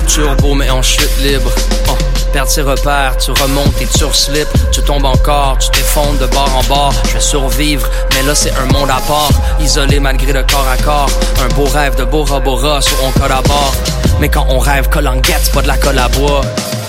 [0.07, 1.53] Turbo mais en chute libre.
[1.89, 2.16] Oh.
[2.37, 6.51] Perdre ses repères, tu remontes et tu slip, tu tombes encore, tu t'effondres de bord
[6.55, 6.93] en bord.
[7.09, 10.77] Je vais survivre, mais là c'est un monde à part, isolé malgré le corps à
[10.77, 11.09] corps.
[11.43, 13.73] Un beau rêve de Bora Bora sur on collabore.
[14.21, 16.43] Mais quand on rêve, colanguette, pas de la colle à bois.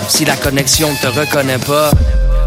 [0.08, 1.92] Si la connexion ne te reconnaît pas,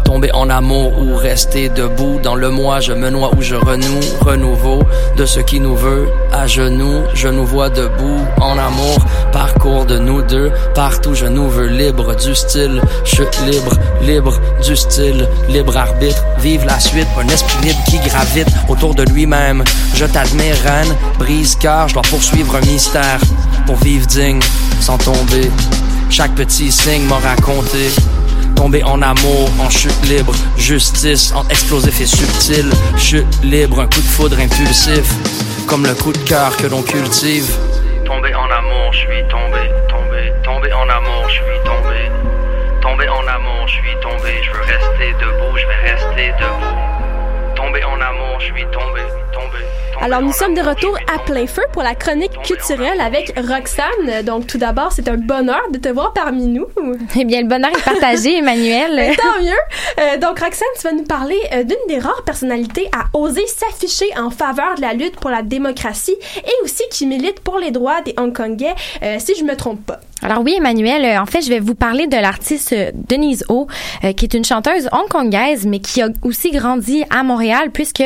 [0.02, 2.20] tomber en amour ou rester debout.
[2.22, 4.82] Dans le moi, je me noie ou je renoue, renouveau
[5.16, 6.08] de ce qui nous veut.
[6.32, 8.98] À genoux, je nous vois debout, en amour.
[9.32, 12.80] Parcours de nous deux, partout je nous veux libre du style.
[13.04, 16.22] Chute libre, libre du style, libre arbitre.
[16.38, 19.64] Vive la suite, un esprit libre qui gravite autour de lui-même.
[19.94, 23.20] Je t'admire, reine, brise cœur, je dois poursuivre un mystère
[23.66, 24.40] pour vivre digne,
[24.80, 25.50] sans tomber.
[26.10, 27.88] Chaque petit signe m'a raconté
[28.62, 32.70] Tomber en amour, en chute libre, justice, en explosif et subtil.
[32.96, 35.02] Chute libre, un coup de foudre impulsif,
[35.66, 37.50] comme le coup de cœur que l'on cultive.
[38.04, 42.08] Tomber en amour, je suis tombé, tombé, tombé en amour, je suis tombé.
[42.80, 47.56] Tomber en amour, je suis tombé, je veux rester debout, je vais rester debout.
[47.56, 49.58] Tomber en amour, je suis tombé, tombé.
[50.04, 54.24] Alors, nous sommes de retour à plein feu pour la chronique culturelle avec Roxane.
[54.24, 56.66] Donc, tout d'abord, c'est un bonheur de te voir parmi nous.
[57.16, 59.14] Eh bien, le bonheur est partagé, Emmanuel.
[59.16, 59.52] Tant mieux.
[60.00, 64.06] Euh, donc, Roxane, tu vas nous parler euh, d'une des rares personnalités à oser s'afficher
[64.18, 68.00] en faveur de la lutte pour la démocratie et aussi qui milite pour les droits
[68.00, 70.00] des Hongkongais, euh, si je me trompe pas.
[70.24, 72.74] Alors oui, Emmanuel, en fait, je vais vous parler de l'artiste
[73.08, 73.66] Denise Ho,
[74.04, 78.04] euh, qui est une chanteuse hongkongaise, mais qui a aussi grandi à Montréal puisque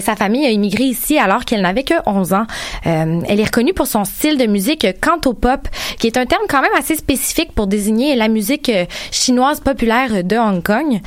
[0.00, 2.46] sa famille a immigré ici alors qu'elle n'avait que 11 ans.
[2.84, 6.74] elle est reconnue pour son style de musique canto-pop, qui est un terme quand même
[6.76, 8.70] assez spécifique pour désigner la musique
[9.10, 11.00] chinoise populaire de Hong Kong.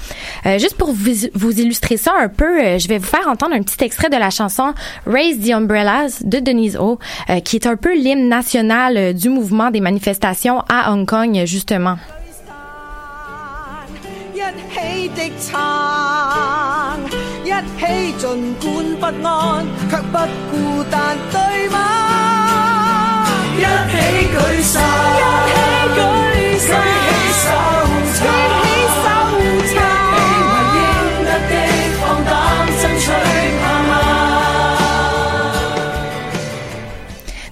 [0.58, 3.84] juste pour vous, vous, illustrer ça un peu, je vais vous faire entendre un petit
[3.84, 4.74] extrait de la chanson
[5.06, 7.00] Raise the Umbrellas de Denise Ho,
[7.44, 11.98] qui est un peu l'hymne national du mouvement des manifestations à Hong Kong, justement.
[17.52, 20.18] 一起尽管不安却不
[20.50, 23.26] 孤单对吗？
[23.58, 23.60] 一
[23.92, 23.94] 起
[24.32, 25.54] 举手一起
[25.94, 26.00] 举
[26.60, 26.72] 手举
[27.08, 27.10] 起
[27.44, 28.61] 手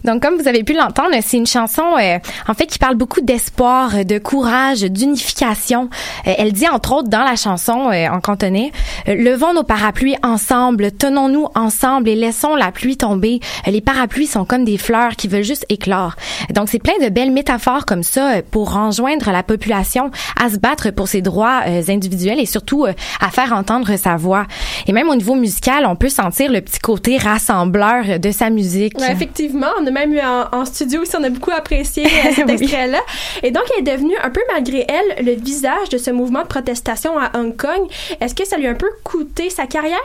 [0.03, 3.21] Donc, comme vous avez pu l'entendre, c'est une chanson, euh, en fait, qui parle beaucoup
[3.21, 5.89] d'espoir, de courage, d'unification.
[6.27, 8.71] Euh, elle dit, entre autres, dans la chanson euh, en cantonais,
[9.07, 13.39] euh, levons nos parapluies ensemble, tenons-nous ensemble et laissons la pluie tomber.
[13.67, 16.15] Les parapluies sont comme des fleurs qui veulent juste éclore.
[16.53, 20.57] Donc, c'est plein de belles métaphores comme ça euh, pour enjoindre la population à se
[20.57, 24.45] battre pour ses droits individuels et surtout à faire entendre sa voix.
[24.87, 28.93] Et même au niveau musical, on peut sentir le petit côté rassembleur de sa musique.
[29.09, 32.53] Effectivement, a même eu en, en studio aussi, on a beaucoup apprécié euh, cet Oui.
[32.53, 32.99] extrait-là.
[33.43, 36.47] Et donc, elle est devenue, un peu malgré elle, le visage de ce mouvement de
[36.47, 37.87] protestation à Hong Kong.
[38.21, 39.97] Est-ce que ça lui a un peu coûté sa carrière?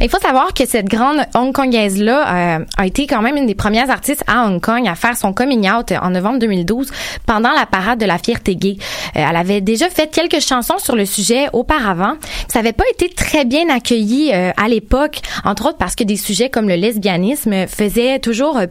[0.00, 3.90] Il faut savoir que cette grande Hongkongaise-là euh, a été quand même une des premières
[3.90, 6.90] artistes à Hong Kong à faire son coming out en novembre 2012
[7.26, 8.76] pendant la parade de la fierté gay.
[9.16, 12.14] Euh, elle avait déjà fait quelques chansons sur le sujet auparavant.
[12.48, 16.16] Ça n'avait pas été très bien accueilli euh, à l'époque, entre autres parce que des
[16.16, 18.66] sujets comme le lesbianisme faisaient toujours euh,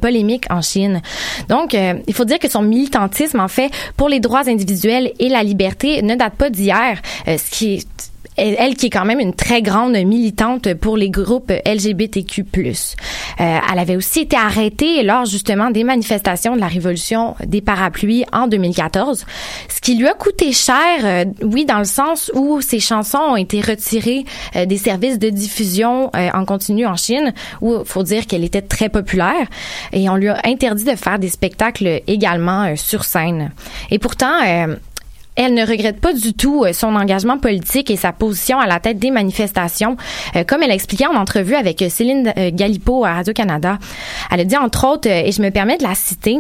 [0.50, 1.02] en Chine.
[1.50, 5.30] Donc, euh, il faut dire que son militantisme, en fait, pour les droits individuels et
[5.30, 8.11] la liberté ne date pas d'hier, euh, ce qui est
[8.42, 12.46] elle qui est quand même une très grande militante pour les groupes LGBTQ+.
[12.46, 12.74] Euh,
[13.40, 18.48] elle avait aussi été arrêtée lors justement des manifestations de la révolution des parapluies en
[18.48, 19.26] 2014,
[19.70, 23.36] ce qui lui a coûté cher, euh, oui, dans le sens où ses chansons ont
[23.36, 24.26] été retirées
[24.56, 28.62] euh, des services de diffusion euh, en continu en Chine, où faut dire qu'elle était
[28.62, 29.48] très populaire,
[29.94, 33.52] et on lui a interdit de faire des spectacles également euh, sur scène.
[33.90, 34.76] Et pourtant, euh,
[35.36, 38.80] elle ne regrette pas du tout euh, son engagement politique et sa position à la
[38.80, 39.96] tête des manifestations,
[40.36, 43.80] euh, comme elle a expliqué en entrevue avec euh, Céline Galipo à Radio-Canada.
[44.30, 46.40] Elle a dit entre autres, et je me permets de la citer,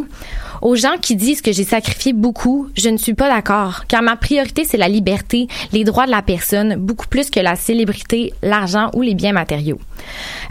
[0.61, 4.15] aux gens qui disent que j'ai sacrifié beaucoup, je ne suis pas d'accord, car ma
[4.15, 8.89] priorité c'est la liberté, les droits de la personne, beaucoup plus que la célébrité, l'argent
[8.93, 9.79] ou les biens matériaux.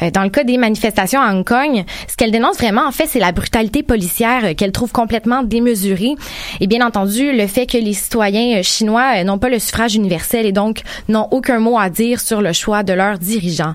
[0.02, 3.06] Euh, Dans le cas des manifestations à Hong Kong, ce qu'elle dénonce vraiment, en fait,
[3.06, 6.14] c'est la brutalité policière euh, qu'elle trouve complètement démesurée.
[6.60, 10.46] Et bien entendu, le fait que les citoyens euh, chinois n'ont pas le suffrage universel
[10.46, 13.74] et donc n'ont aucun mot à dire sur le choix de leurs dirigeants.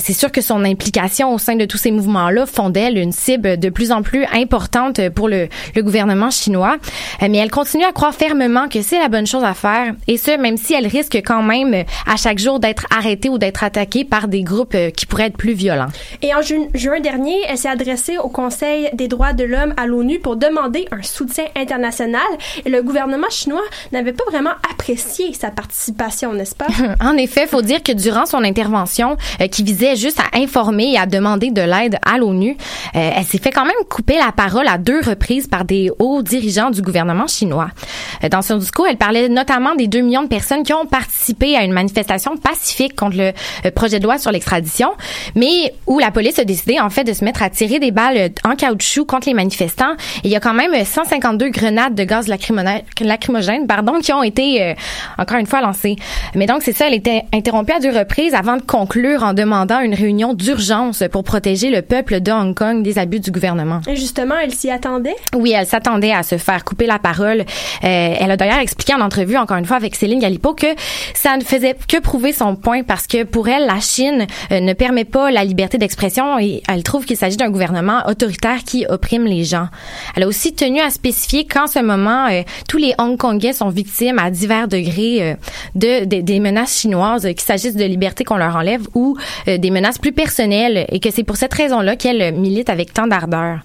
[0.00, 3.58] C'est sûr que son implication au sein de tous ces mouvements-là font d'elle une cible
[3.58, 6.76] de plus en plus importante pour le, le gouvernement chinois.
[7.22, 10.36] Mais elle continue à croire fermement que c'est la bonne chose à faire, et ce,
[10.36, 14.28] même si elle risque quand même à chaque jour d'être arrêtée ou d'être attaquée par
[14.28, 15.88] des groupes euh, qui pourraient être plus violents.
[16.22, 19.86] Et en ju- juin dernier, elle s'est adressée au Conseil des droits de l'homme à
[19.86, 22.22] l'ONU pour demander un soutien international.
[22.64, 26.66] Et le gouvernement chinois n'avait pas vraiment apprécié sa participation, n'est-ce pas?
[27.00, 30.98] En effet, faut dire que durant son intervention, euh, qui visait juste à informer et
[30.98, 32.56] à demander de l'aide à l'ONU,
[32.94, 36.22] euh, elle s'est fait quand même couper la parole à deux reprises par des hauts
[36.22, 37.68] dirigeants du gouvernement chinois.
[38.24, 41.56] Euh, dans son discours, elle parlait notamment des 2 millions de personnes qui ont participé
[41.56, 44.77] à une manifestation pacifique contre le projet de loi sur l'extradition,
[45.34, 48.16] mais où la police a décidé en fait de se mettre à tirer des balles
[48.16, 49.92] euh, en caoutchouc contre les manifestants.
[50.22, 54.22] Et il y a quand même euh, 152 grenades de gaz lacrymogène, pardon, qui ont
[54.22, 54.74] été euh,
[55.18, 55.96] encore une fois lancées.
[56.34, 59.80] Mais donc c'est ça, elle était interrompue à deux reprises avant de conclure en demandant
[59.80, 63.80] une réunion d'urgence pour protéger le peuple de Hong Kong des abus du gouvernement.
[63.88, 65.16] Et justement, elle s'y attendait?
[65.34, 67.40] Oui, elle s'attendait à se faire couper la parole.
[67.40, 67.44] Euh,
[67.82, 70.66] elle a d'ailleurs expliqué en entrevue, encore une fois, avec Céline Galipo, que
[71.14, 74.74] ça ne faisait que prouver son point parce que pour elle, la Chine euh, ne
[74.74, 79.24] permet pas la liberté d'expression et elle trouve qu'il s'agit d'un gouvernement autoritaire qui opprime
[79.24, 79.68] les gens.
[80.14, 84.18] Elle a aussi tenu à spécifier qu'en ce moment, euh, tous les Hongkongais sont victimes
[84.18, 85.34] à divers degrés euh,
[85.74, 89.16] de, de- des menaces chinoises, euh, qu'il s'agisse de liberté qu'on leur enlève ou
[89.48, 93.06] euh, des menaces plus personnelles et que c'est pour cette raison-là qu'elle milite avec tant
[93.06, 93.60] d'ardeur.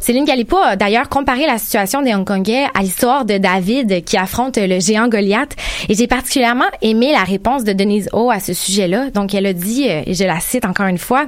[0.00, 4.58] Céline Galipo a d'ailleurs comparé la situation des Hongkongais à l'histoire de David qui affronte
[4.58, 5.56] le géant Goliath
[5.88, 9.10] et j'ai particulièrement aimé la réponse de Denise O à ce sujet-là.
[9.10, 11.26] Donc elle a dit, euh, et je la cite encore une fois,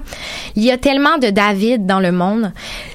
[0.56, 2.52] il y a tellement de David dans le monde.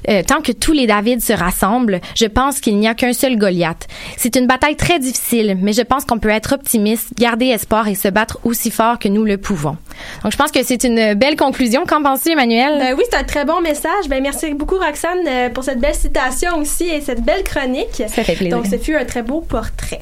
[0.09, 3.37] Euh, tant que tous les Davids se rassemblent, je pense qu'il n'y a qu'un seul
[3.37, 3.87] Goliath.
[4.17, 7.95] C'est une bataille très difficile, mais je pense qu'on peut être optimiste, garder espoir et
[7.95, 9.77] se battre aussi fort que nous le pouvons.
[10.23, 11.83] Donc je pense que c'est une belle conclusion.
[11.87, 12.77] Qu'en penses-tu, Emmanuel?
[12.79, 14.07] Ben oui, c'est un très bon message.
[14.09, 18.03] Ben merci beaucoup, Roxane, euh, pour cette belle citation aussi et cette belle chronique.
[18.07, 18.57] Ça fait plaisir.
[18.57, 19.99] Donc, ce fut un très beau portrait.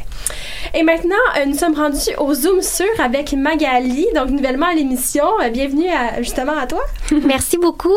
[0.73, 5.23] Et maintenant, euh, nous sommes rendus au Zoom sur avec Magali, donc nouvellement à l'émission.
[5.53, 6.81] Bienvenue à- justement à toi.
[7.25, 7.89] Merci beaucoup.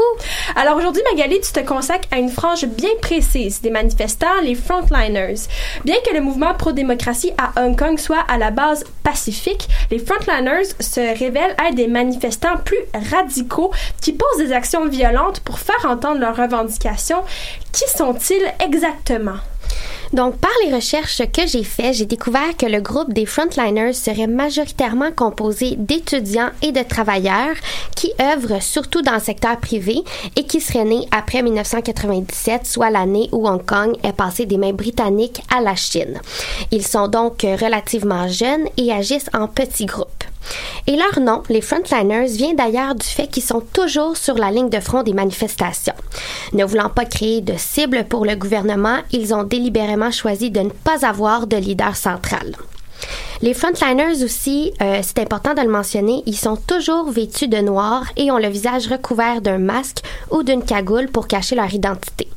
[0.57, 5.35] Alors aujourd'hui, Magali, tu te consacres à une frange bien précise des manifestants, les frontliners.
[5.85, 10.69] Bien que le mouvement pro-démocratie à Hong Kong soit à la base pacifique, les frontliners
[10.81, 12.79] se révèlent être des manifestants plus
[13.13, 17.23] radicaux qui posent des actions violentes pour faire entendre leurs revendications.
[17.73, 19.39] Qui sont-ils exactement?
[20.13, 24.27] Donc, par les recherches que j'ai faites, j'ai découvert que le groupe des frontliners serait
[24.27, 27.55] majoritairement composé d'étudiants et de travailleurs
[27.95, 30.03] qui œuvrent surtout dans le secteur privé
[30.35, 34.73] et qui seraient nés après 1997, soit l'année où Hong Kong est passé des mains
[34.73, 36.21] britanniques à la Chine.
[36.73, 40.25] Ils sont donc relativement jeunes et agissent en petits groupes.
[40.87, 44.71] Et leur nom, les Frontliners, vient d'ailleurs du fait qu'ils sont toujours sur la ligne
[44.71, 45.95] de front des manifestations.
[46.53, 50.71] Ne voulant pas créer de cible pour le gouvernement, ils ont délibérément choisi de ne
[50.71, 52.57] pas avoir de leader central.
[53.43, 58.05] Les frontliners aussi, euh, c'est important de le mentionner, ils sont toujours vêtus de noir
[58.17, 62.29] et ont le visage recouvert d'un masque ou d'une cagoule pour cacher leur identité.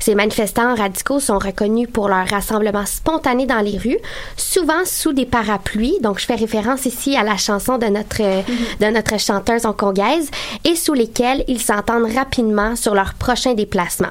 [0.00, 3.98] Ces manifestants radicaux sont reconnus pour leur rassemblement spontané dans les rues,
[4.36, 8.42] souvent sous des parapluies, donc je fais référence ici à la chanson de notre, euh,
[8.80, 10.30] de notre chanteuse hongkongaise,
[10.64, 14.08] et sous lesquels ils s'entendent rapidement sur leur prochain déplacement.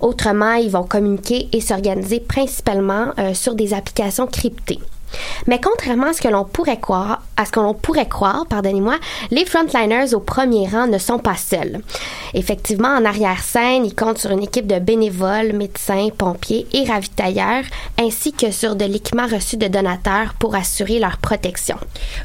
[0.00, 4.80] Autrement, ils vont communiquer et s'organiser principalement euh, sur des applications cryptées.
[5.46, 8.96] Mais contrairement à ce que l'on pourrait croire, à ce que l'on pourrait croire, pardonnez-moi,
[9.30, 11.80] les frontliners au premier rang ne sont pas seuls.
[12.34, 17.64] Effectivement, en arrière-scène, ils comptent sur une équipe de bénévoles, médecins, pompiers et ravitailleurs,
[17.98, 21.76] ainsi que sur de l'équipement reçu de donateurs pour assurer leur protection.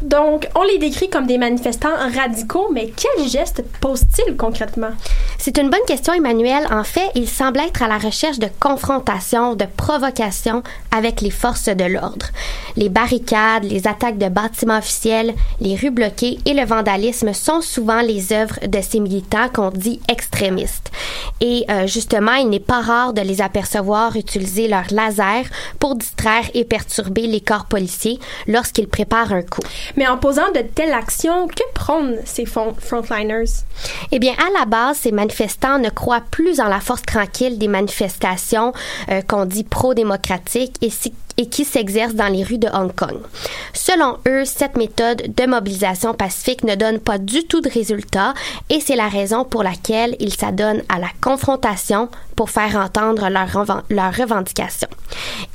[0.01, 4.91] Donc, on les décrit comme des manifestants radicaux, mais quels gestes posent-ils concrètement?
[5.37, 6.67] C'est une bonne question, Emmanuel.
[6.71, 10.63] En fait, ils semblent être à la recherche de confrontation, de provocation
[10.95, 12.27] avec les forces de l'ordre.
[12.77, 18.01] Les barricades, les attaques de bâtiments officiels, les rues bloquées et le vandalisme sont souvent
[18.01, 20.91] les œuvres de ces militants qu'on dit extrémistes.
[21.41, 25.43] Et euh, justement, il n'est pas rare de les apercevoir utiliser leur laser
[25.79, 29.61] pour distraire et perturber les corps policiers lorsqu'ils préparent un coup.
[29.95, 33.45] Mais en posant de telles actions, que prônent ces frontliners?
[34.11, 37.67] Eh bien, à la base, ces manifestants ne croient plus en la force tranquille des
[37.67, 38.71] manifestations
[39.09, 43.19] euh, qu'on dit pro-démocratiques et, si- et qui s'exercent dans les rues de Hong Kong.
[43.73, 48.33] Selon eux, cette méthode de mobilisation pacifique ne donne pas du tout de résultats
[48.69, 53.47] et c'est la raison pour laquelle ils s'adonnent à la confrontation pour faire entendre leurs
[53.47, 54.89] reven- leurs revendications.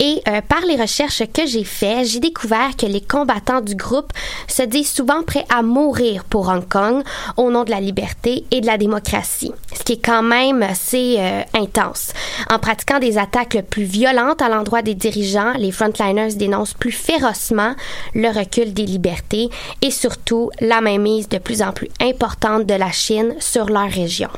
[0.00, 4.12] Et euh, par les recherches que j'ai faites, j'ai découvert que les combattants du groupe
[4.48, 7.02] se disent souvent prêts à mourir pour Hong Kong
[7.36, 11.16] au nom de la liberté et de la démocratie, ce qui est quand même assez
[11.18, 12.12] euh, intense.
[12.50, 17.74] En pratiquant des attaques plus violentes à l'endroit des dirigeants, les frontliners dénoncent plus férocement
[18.14, 19.48] le recul des libertés
[19.80, 24.28] et surtout la mainmise de plus en plus importante de la Chine sur leur région.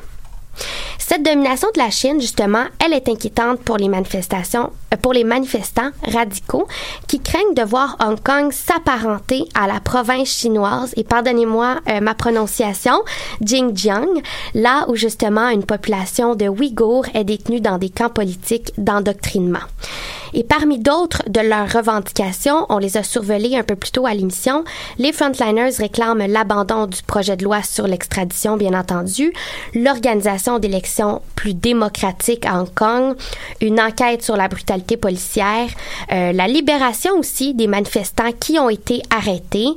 [0.98, 5.24] Cette domination de la Chine, justement, elle est inquiétante pour les manifestations, euh, pour les
[5.24, 6.66] manifestants radicaux
[7.09, 12.14] qui craignent de voir Hong Kong s'apparenter à la province chinoise, et pardonnez-moi euh, ma
[12.14, 13.02] prononciation,
[13.42, 14.22] Xinjiang,
[14.55, 19.61] là où justement une population de Ouïghours est détenue dans des camps politiques d'endoctrinement.
[20.36, 24.14] Et parmi d'autres de leurs revendications, on les a survolées un peu plus tôt à
[24.14, 24.64] l'émission,
[24.98, 29.32] les frontliners réclament l'abandon du projet de loi sur l'extradition, bien entendu,
[29.74, 33.16] l'organisation d'élections plus démocratiques à Hong Kong,
[33.61, 35.68] une enquête sur la brutalité policière,
[36.12, 39.68] euh, la libération aussi des manifestants qui ont été arrêtés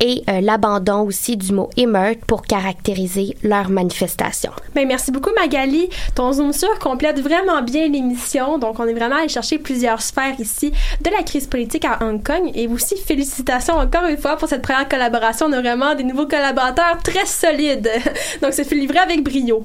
[0.00, 4.50] et euh, l'abandon aussi du mot émeute pour caractériser leur manifestation.
[4.74, 5.88] Ben, merci beaucoup, Magali.
[6.14, 8.58] Ton Zoom sur complète vraiment bien l'émission.
[8.58, 12.22] Donc, on est vraiment allé chercher plusieurs sphères ici de la crise politique à Hong
[12.22, 12.50] Kong.
[12.54, 15.46] Et aussi, félicitations encore une fois pour cette première collaboration.
[15.46, 17.90] On a vraiment des nouveaux collaborateurs très solides.
[18.42, 19.64] Donc, c'est livrer avec brio.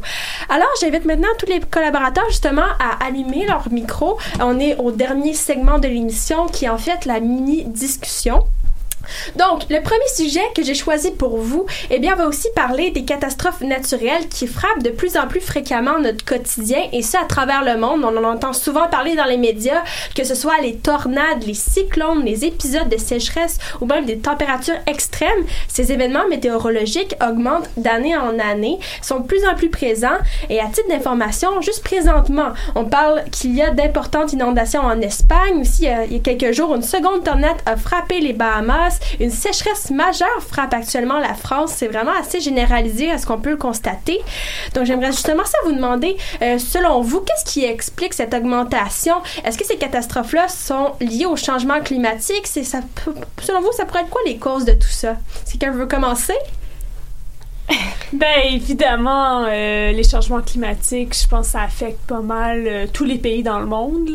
[0.53, 4.19] Alors, j'invite maintenant tous les collaborateurs justement à allumer leur micro.
[4.41, 8.43] On est au dernier segment de l'émission qui est en fait la mini-discussion.
[9.35, 13.05] Donc, le premier sujet que j'ai choisi pour vous, eh bien, va aussi parler des
[13.05, 17.63] catastrophes naturelles qui frappent de plus en plus fréquemment notre quotidien et ça à travers
[17.63, 18.03] le monde.
[18.03, 19.83] On en entend souvent parler dans les médias,
[20.15, 24.79] que ce soit les tornades, les cyclones, les épisodes de sécheresse ou même des températures
[24.87, 25.29] extrêmes.
[25.67, 30.17] Ces événements météorologiques augmentent d'année en année, sont de plus en plus présents
[30.49, 35.61] et à titre d'information, juste présentement, on parle qu'il y a d'importantes inondations en Espagne.
[35.61, 38.99] Aussi, il y a quelques jours, une seconde tornade a frappé les Bahamas.
[39.19, 41.73] Une sécheresse majeure frappe actuellement la France.
[41.75, 44.19] C'est vraiment assez généralisé à ce qu'on peut le constater.
[44.73, 49.15] Donc, j'aimerais justement ça vous demander, euh, selon vous, qu'est-ce qui explique cette augmentation?
[49.43, 52.45] Est-ce que ces catastrophes-là sont liées au changement climatique?
[52.45, 52.79] C'est, ça,
[53.41, 55.15] selon vous, ça pourrait être quoi les causes de tout ça?
[55.45, 56.35] Si quelqu'un veut commencer?
[58.13, 63.17] Ben évidemment, euh, les changements climatiques, je pense ça affecte pas mal euh, tous les
[63.17, 64.09] pays dans le monde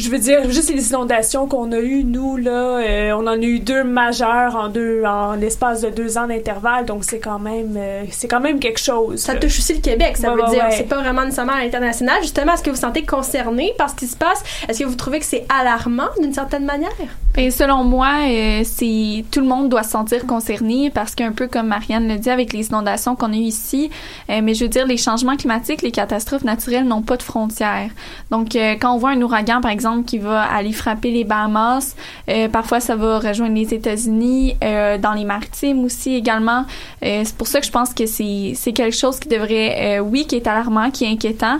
[0.00, 3.36] je veux dire, juste les inondations qu'on a eues, nous, là, euh, on en a
[3.36, 7.74] eu deux majeures en deux, en l'espace de deux ans d'intervalle, donc c'est quand même,
[7.76, 9.18] euh, c'est quand même quelque chose.
[9.20, 10.64] Ça touche aussi le Québec, ça Ouais, veut ouais, dire.
[10.64, 10.70] ouais.
[10.76, 12.16] C'est pas vraiment nécessairement à l'international.
[12.22, 14.42] Justement, est-ce que vous vous sentez concerné par ce qui se passe?
[14.68, 16.90] Est-ce que vous trouvez que c'est alarmant d'une certaine manière?
[17.36, 21.46] Et selon moi, euh, c'est tout le monde doit se sentir concerné parce qu'un peu
[21.46, 23.88] comme Marianne le dit avec les inondations qu'on a eues ici,
[24.28, 27.90] euh, mais je veux dire les changements climatiques, les catastrophes naturelles n'ont pas de frontières.
[28.32, 31.94] Donc euh, quand on voit un ouragan par exemple qui va aller frapper les Bahamas,
[32.28, 36.64] euh, parfois ça va rejoindre les États-Unis, euh, dans les maritimes aussi également.
[37.04, 40.26] Euh, c'est pour ça que je pense que c'est c'est quelque chose qui devrait, oui,
[40.26, 41.58] qui est alarmant, qui est inquiétant,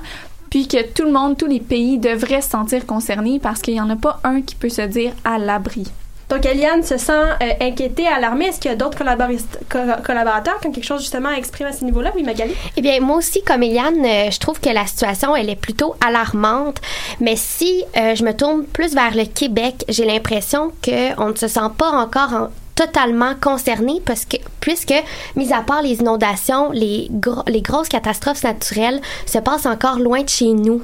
[0.50, 3.80] puis que tout le monde, tous les pays devraient se sentir concernés parce qu'il n'y
[3.80, 5.84] en a pas un qui peut se dire à l'abri.
[6.28, 8.46] Donc, Eliane se sent euh, inquiétée, alarmée.
[8.46, 8.96] Est-ce qu'il y a d'autres
[10.02, 12.12] collaborateurs qui ont quelque chose justement à exprimer à ce niveau-là?
[12.14, 12.54] Oui, Magali?
[12.76, 15.96] Eh bien, moi aussi, comme Eliane, euh, je trouve que la situation, elle est plutôt
[16.06, 16.80] alarmante.
[17.20, 21.48] Mais si euh, je me tourne plus vers le Québec, j'ai l'impression qu'on ne se
[21.48, 22.48] sent pas encore en-
[22.86, 24.94] totalement concerné parce que puisque
[25.36, 30.22] mis à part les inondations les gros- les grosses catastrophes naturelles se passent encore loin
[30.22, 30.80] de chez nous.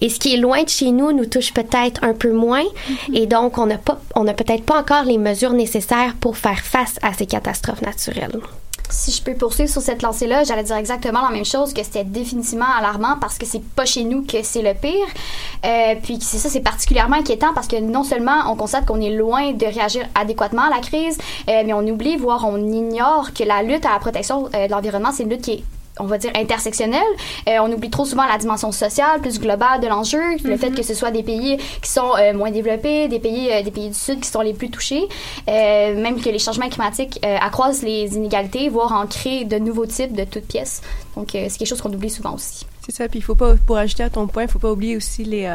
[0.00, 2.62] Et ce qui est loin de chez nous nous touche peut-être un peu moins.
[3.12, 7.26] Et donc on n'a peut-être pas encore les mesures nécessaires pour faire face à ces
[7.26, 8.38] catastrophes naturelles.
[8.90, 12.04] Si je peux poursuivre sur cette lancée-là, j'allais dire exactement la même chose, que c'était
[12.04, 15.06] définitivement alarmant parce que c'est pas chez nous que c'est le pire.
[15.64, 19.14] Euh, puis c'est ça, c'est particulièrement inquiétant parce que non seulement on constate qu'on est
[19.14, 21.18] loin de réagir adéquatement à la crise,
[21.48, 24.72] euh, mais on oublie, voire on ignore que la lutte à la protection euh, de
[24.72, 25.64] l'environnement, c'est une lutte qui est
[26.00, 27.00] on va dire intersectionnelle.
[27.48, 30.82] Euh, on oublie trop souvent la dimension sociale, plus globale de l'enjeu, le fait que
[30.82, 33.94] ce soit des pays qui sont euh, moins développés, des pays, euh, des pays du
[33.94, 35.08] Sud qui sont les plus touchés,
[35.46, 40.24] même que les changements climatiques accroissent les inégalités, voire en créent de nouveaux types de
[40.24, 40.82] toutes pièces.
[41.16, 42.66] Donc, c'est quelque chose qu'on oublie souvent aussi.
[42.84, 44.96] C'est ça, puis il faut pas, pour ajouter à ton point, il faut pas oublier
[44.96, 45.46] aussi les,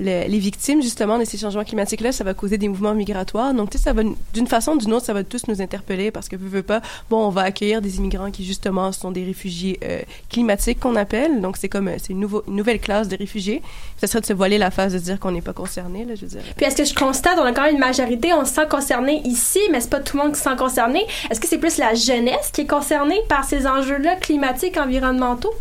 [0.00, 3.54] le- les victimes justement de ces changements climatiques-là, ça va causer des mouvements migratoires.
[3.54, 4.02] Donc, tu sais, ça va,
[4.34, 6.80] d'une façon ou d'une autre, ça va tous nous interpeller parce que, veux, veux pas,
[7.10, 11.40] bon, on va accueillir des immigrants qui justement sont des réfugiés euh, climatiques qu'on appelle.
[11.40, 13.62] Donc, c'est comme, euh, c'est une, une nouvelle classe de réfugiés.
[14.00, 16.22] Ça serait de se voiler la face de dire qu'on n'est pas concerné, là, je
[16.22, 16.42] veux dire.
[16.56, 19.20] Puis est-ce que je constate, on a quand même une majorité, on se sent concerné
[19.24, 21.04] ici, mais c'est pas tout le monde qui se sent concerné.
[21.30, 25.52] Est-ce que c'est plus la jeunesse qui est concernée par ces enjeux-là climatiques, environnementaux?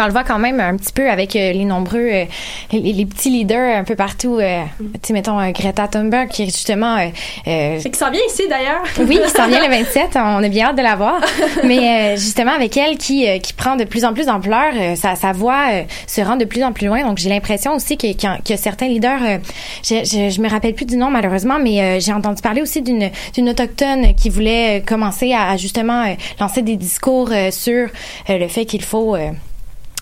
[0.00, 2.24] On le voit quand même un petit peu avec euh, les nombreux, euh,
[2.72, 4.38] les, les petits leaders un peu partout.
[4.38, 6.96] euh, Tu sais, mettons Greta Thunberg qui est justement.
[7.44, 8.82] C'est qui s'en vient ici d'ailleurs.
[9.00, 10.10] oui, qui s'en vient le 27.
[10.16, 11.20] On a bien hâte de la voir.
[11.64, 15.66] Mais justement, avec elle qui, qui prend de plus en plus d'ampleur, sa, sa voix
[16.06, 17.02] se rend de plus en plus loin.
[17.02, 19.40] Donc, j'ai l'impression aussi que, que, certains leaders,
[19.82, 23.10] je, je, je me rappelle plus du nom malheureusement, mais j'ai entendu parler aussi d'une
[23.34, 26.04] d'une autochtone qui voulait commencer à, à justement
[26.40, 27.88] lancer des discours sur
[28.28, 29.16] le fait qu'il faut...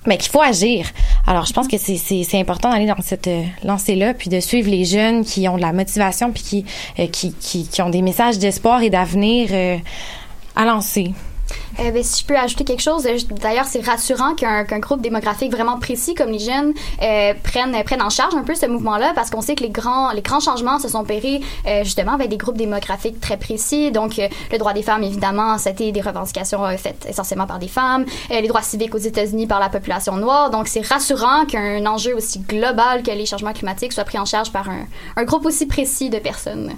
[0.06, 0.86] mais qu'il faut agir.
[1.26, 4.84] Alors, je pense que c'est, important d'aller dans cette euh, lancée-là, puis de suivre les
[4.84, 6.64] jeunes qui ont de la motivation, puis qui,
[6.98, 9.76] euh, qui, qui, qui ont des messages d'espoir et d'avenir euh,
[10.54, 11.12] à lancer.
[11.78, 15.52] Ben, si je peux ajouter quelque chose, euh, d'ailleurs, c'est rassurant qu'un qu'un groupe démographique
[15.52, 16.72] vraiment précis comme les jeunes
[17.02, 20.12] euh, prennent, prennent en charge un peu ce mouvement-là parce qu'on sait que les grands,
[20.12, 23.90] les grands changements se sont opérés euh, justement avec des groupes démographiques très précis.
[23.90, 27.68] Donc, euh, le droit des femmes, évidemment, c'était des revendications euh, faites essentiellement par des
[27.68, 28.04] femmes.
[28.30, 30.50] Les droits civiques aux États-Unis par la population noire.
[30.50, 34.50] Donc, c'est rassurant qu'un enjeu aussi global que les changements climatiques soit pris en charge
[34.50, 36.72] par un, un groupe aussi précis de personnes.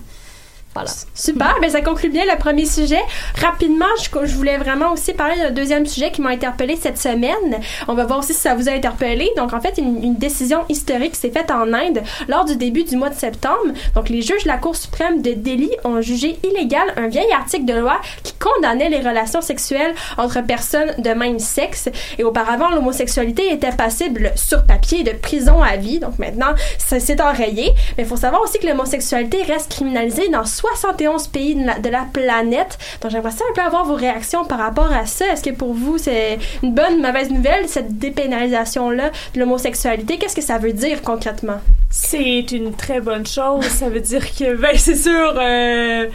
[0.74, 0.90] Voilà.
[1.14, 3.00] Super, ben ça conclut bien le premier sujet.
[3.40, 7.60] Rapidement, je, voulais vraiment aussi parler d'un deuxième sujet qui m'a interpellé cette semaine.
[7.88, 9.30] On va voir aussi si ça vous a interpellé.
[9.36, 12.96] Donc, en fait, une, une décision historique s'est faite en Inde lors du début du
[12.96, 13.72] mois de septembre.
[13.94, 17.64] Donc, les juges de la Cour suprême de Delhi ont jugé illégal un vieil article
[17.64, 21.88] de loi qui condamnait les relations sexuelles entre personnes de même sexe.
[22.18, 25.98] Et auparavant, l'homosexualité était passible sur papier de prison à vie.
[25.98, 27.72] Donc, maintenant, ça s'est enrayé.
[27.96, 32.78] Mais il faut savoir aussi que l'homosexualité reste criminalisée dans 71 pays de la, planète.
[33.00, 35.26] Donc, j'aimerais ça un peu avoir vos réactions par rapport à ça.
[35.26, 40.18] Est-ce que pour vous, c'est une bonne, mauvaise nouvelle, cette dépénalisation-là de l'homosexualité?
[40.18, 41.60] Qu'est-ce que ça veut dire concrètement?
[41.90, 43.64] C'est une très bonne chose.
[43.64, 46.06] Ça veut dire que, ben, c'est sûr, euh,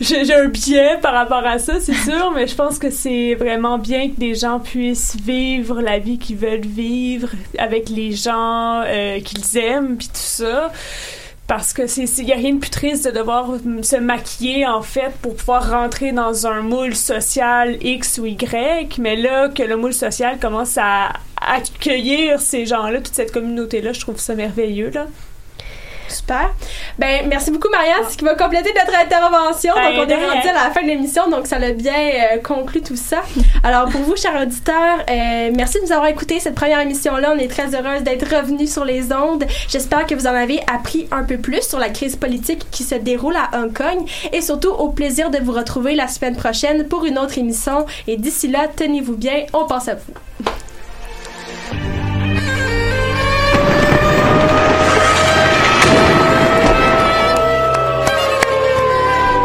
[0.00, 3.34] j'ai j'ai un biais par rapport à ça, c'est sûr, mais je pense que c'est
[3.34, 7.28] vraiment bien que des gens puissent vivre la vie qu'ils veulent vivre
[7.58, 10.72] avec les gens euh, qu'ils aiment, puis tout ça.
[11.46, 13.50] Parce que c'est il y a rien de plus triste de devoir
[13.82, 18.98] se maquiller en fait pour pouvoir rentrer dans un moule social X ou Y.
[18.98, 23.92] Mais là que le moule social commence à accueillir ces gens-là toute cette communauté là
[23.92, 25.06] je trouve ça merveilleux là
[26.08, 26.50] Super.
[26.98, 29.72] Ben, merci beaucoup, Marianne, ce qui va compléter notre intervention.
[29.74, 30.56] Ben, donc, on est de rendu rien.
[30.56, 33.22] à la fin de l'émission, donc ça l'a bien euh, conclu tout ça.
[33.62, 37.32] Alors, pour vous, chers auditeurs, euh, merci de nous avoir écouté cette première émission-là.
[37.34, 39.44] On est très heureuse d'être revenus sur les ondes.
[39.68, 42.94] J'espère que vous en avez appris un peu plus sur la crise politique qui se
[42.94, 47.04] déroule à Hong Kong et surtout au plaisir de vous retrouver la semaine prochaine pour
[47.04, 47.86] une autre émission.
[48.06, 50.12] Et d'ici là, tenez-vous bien, on pense à vous.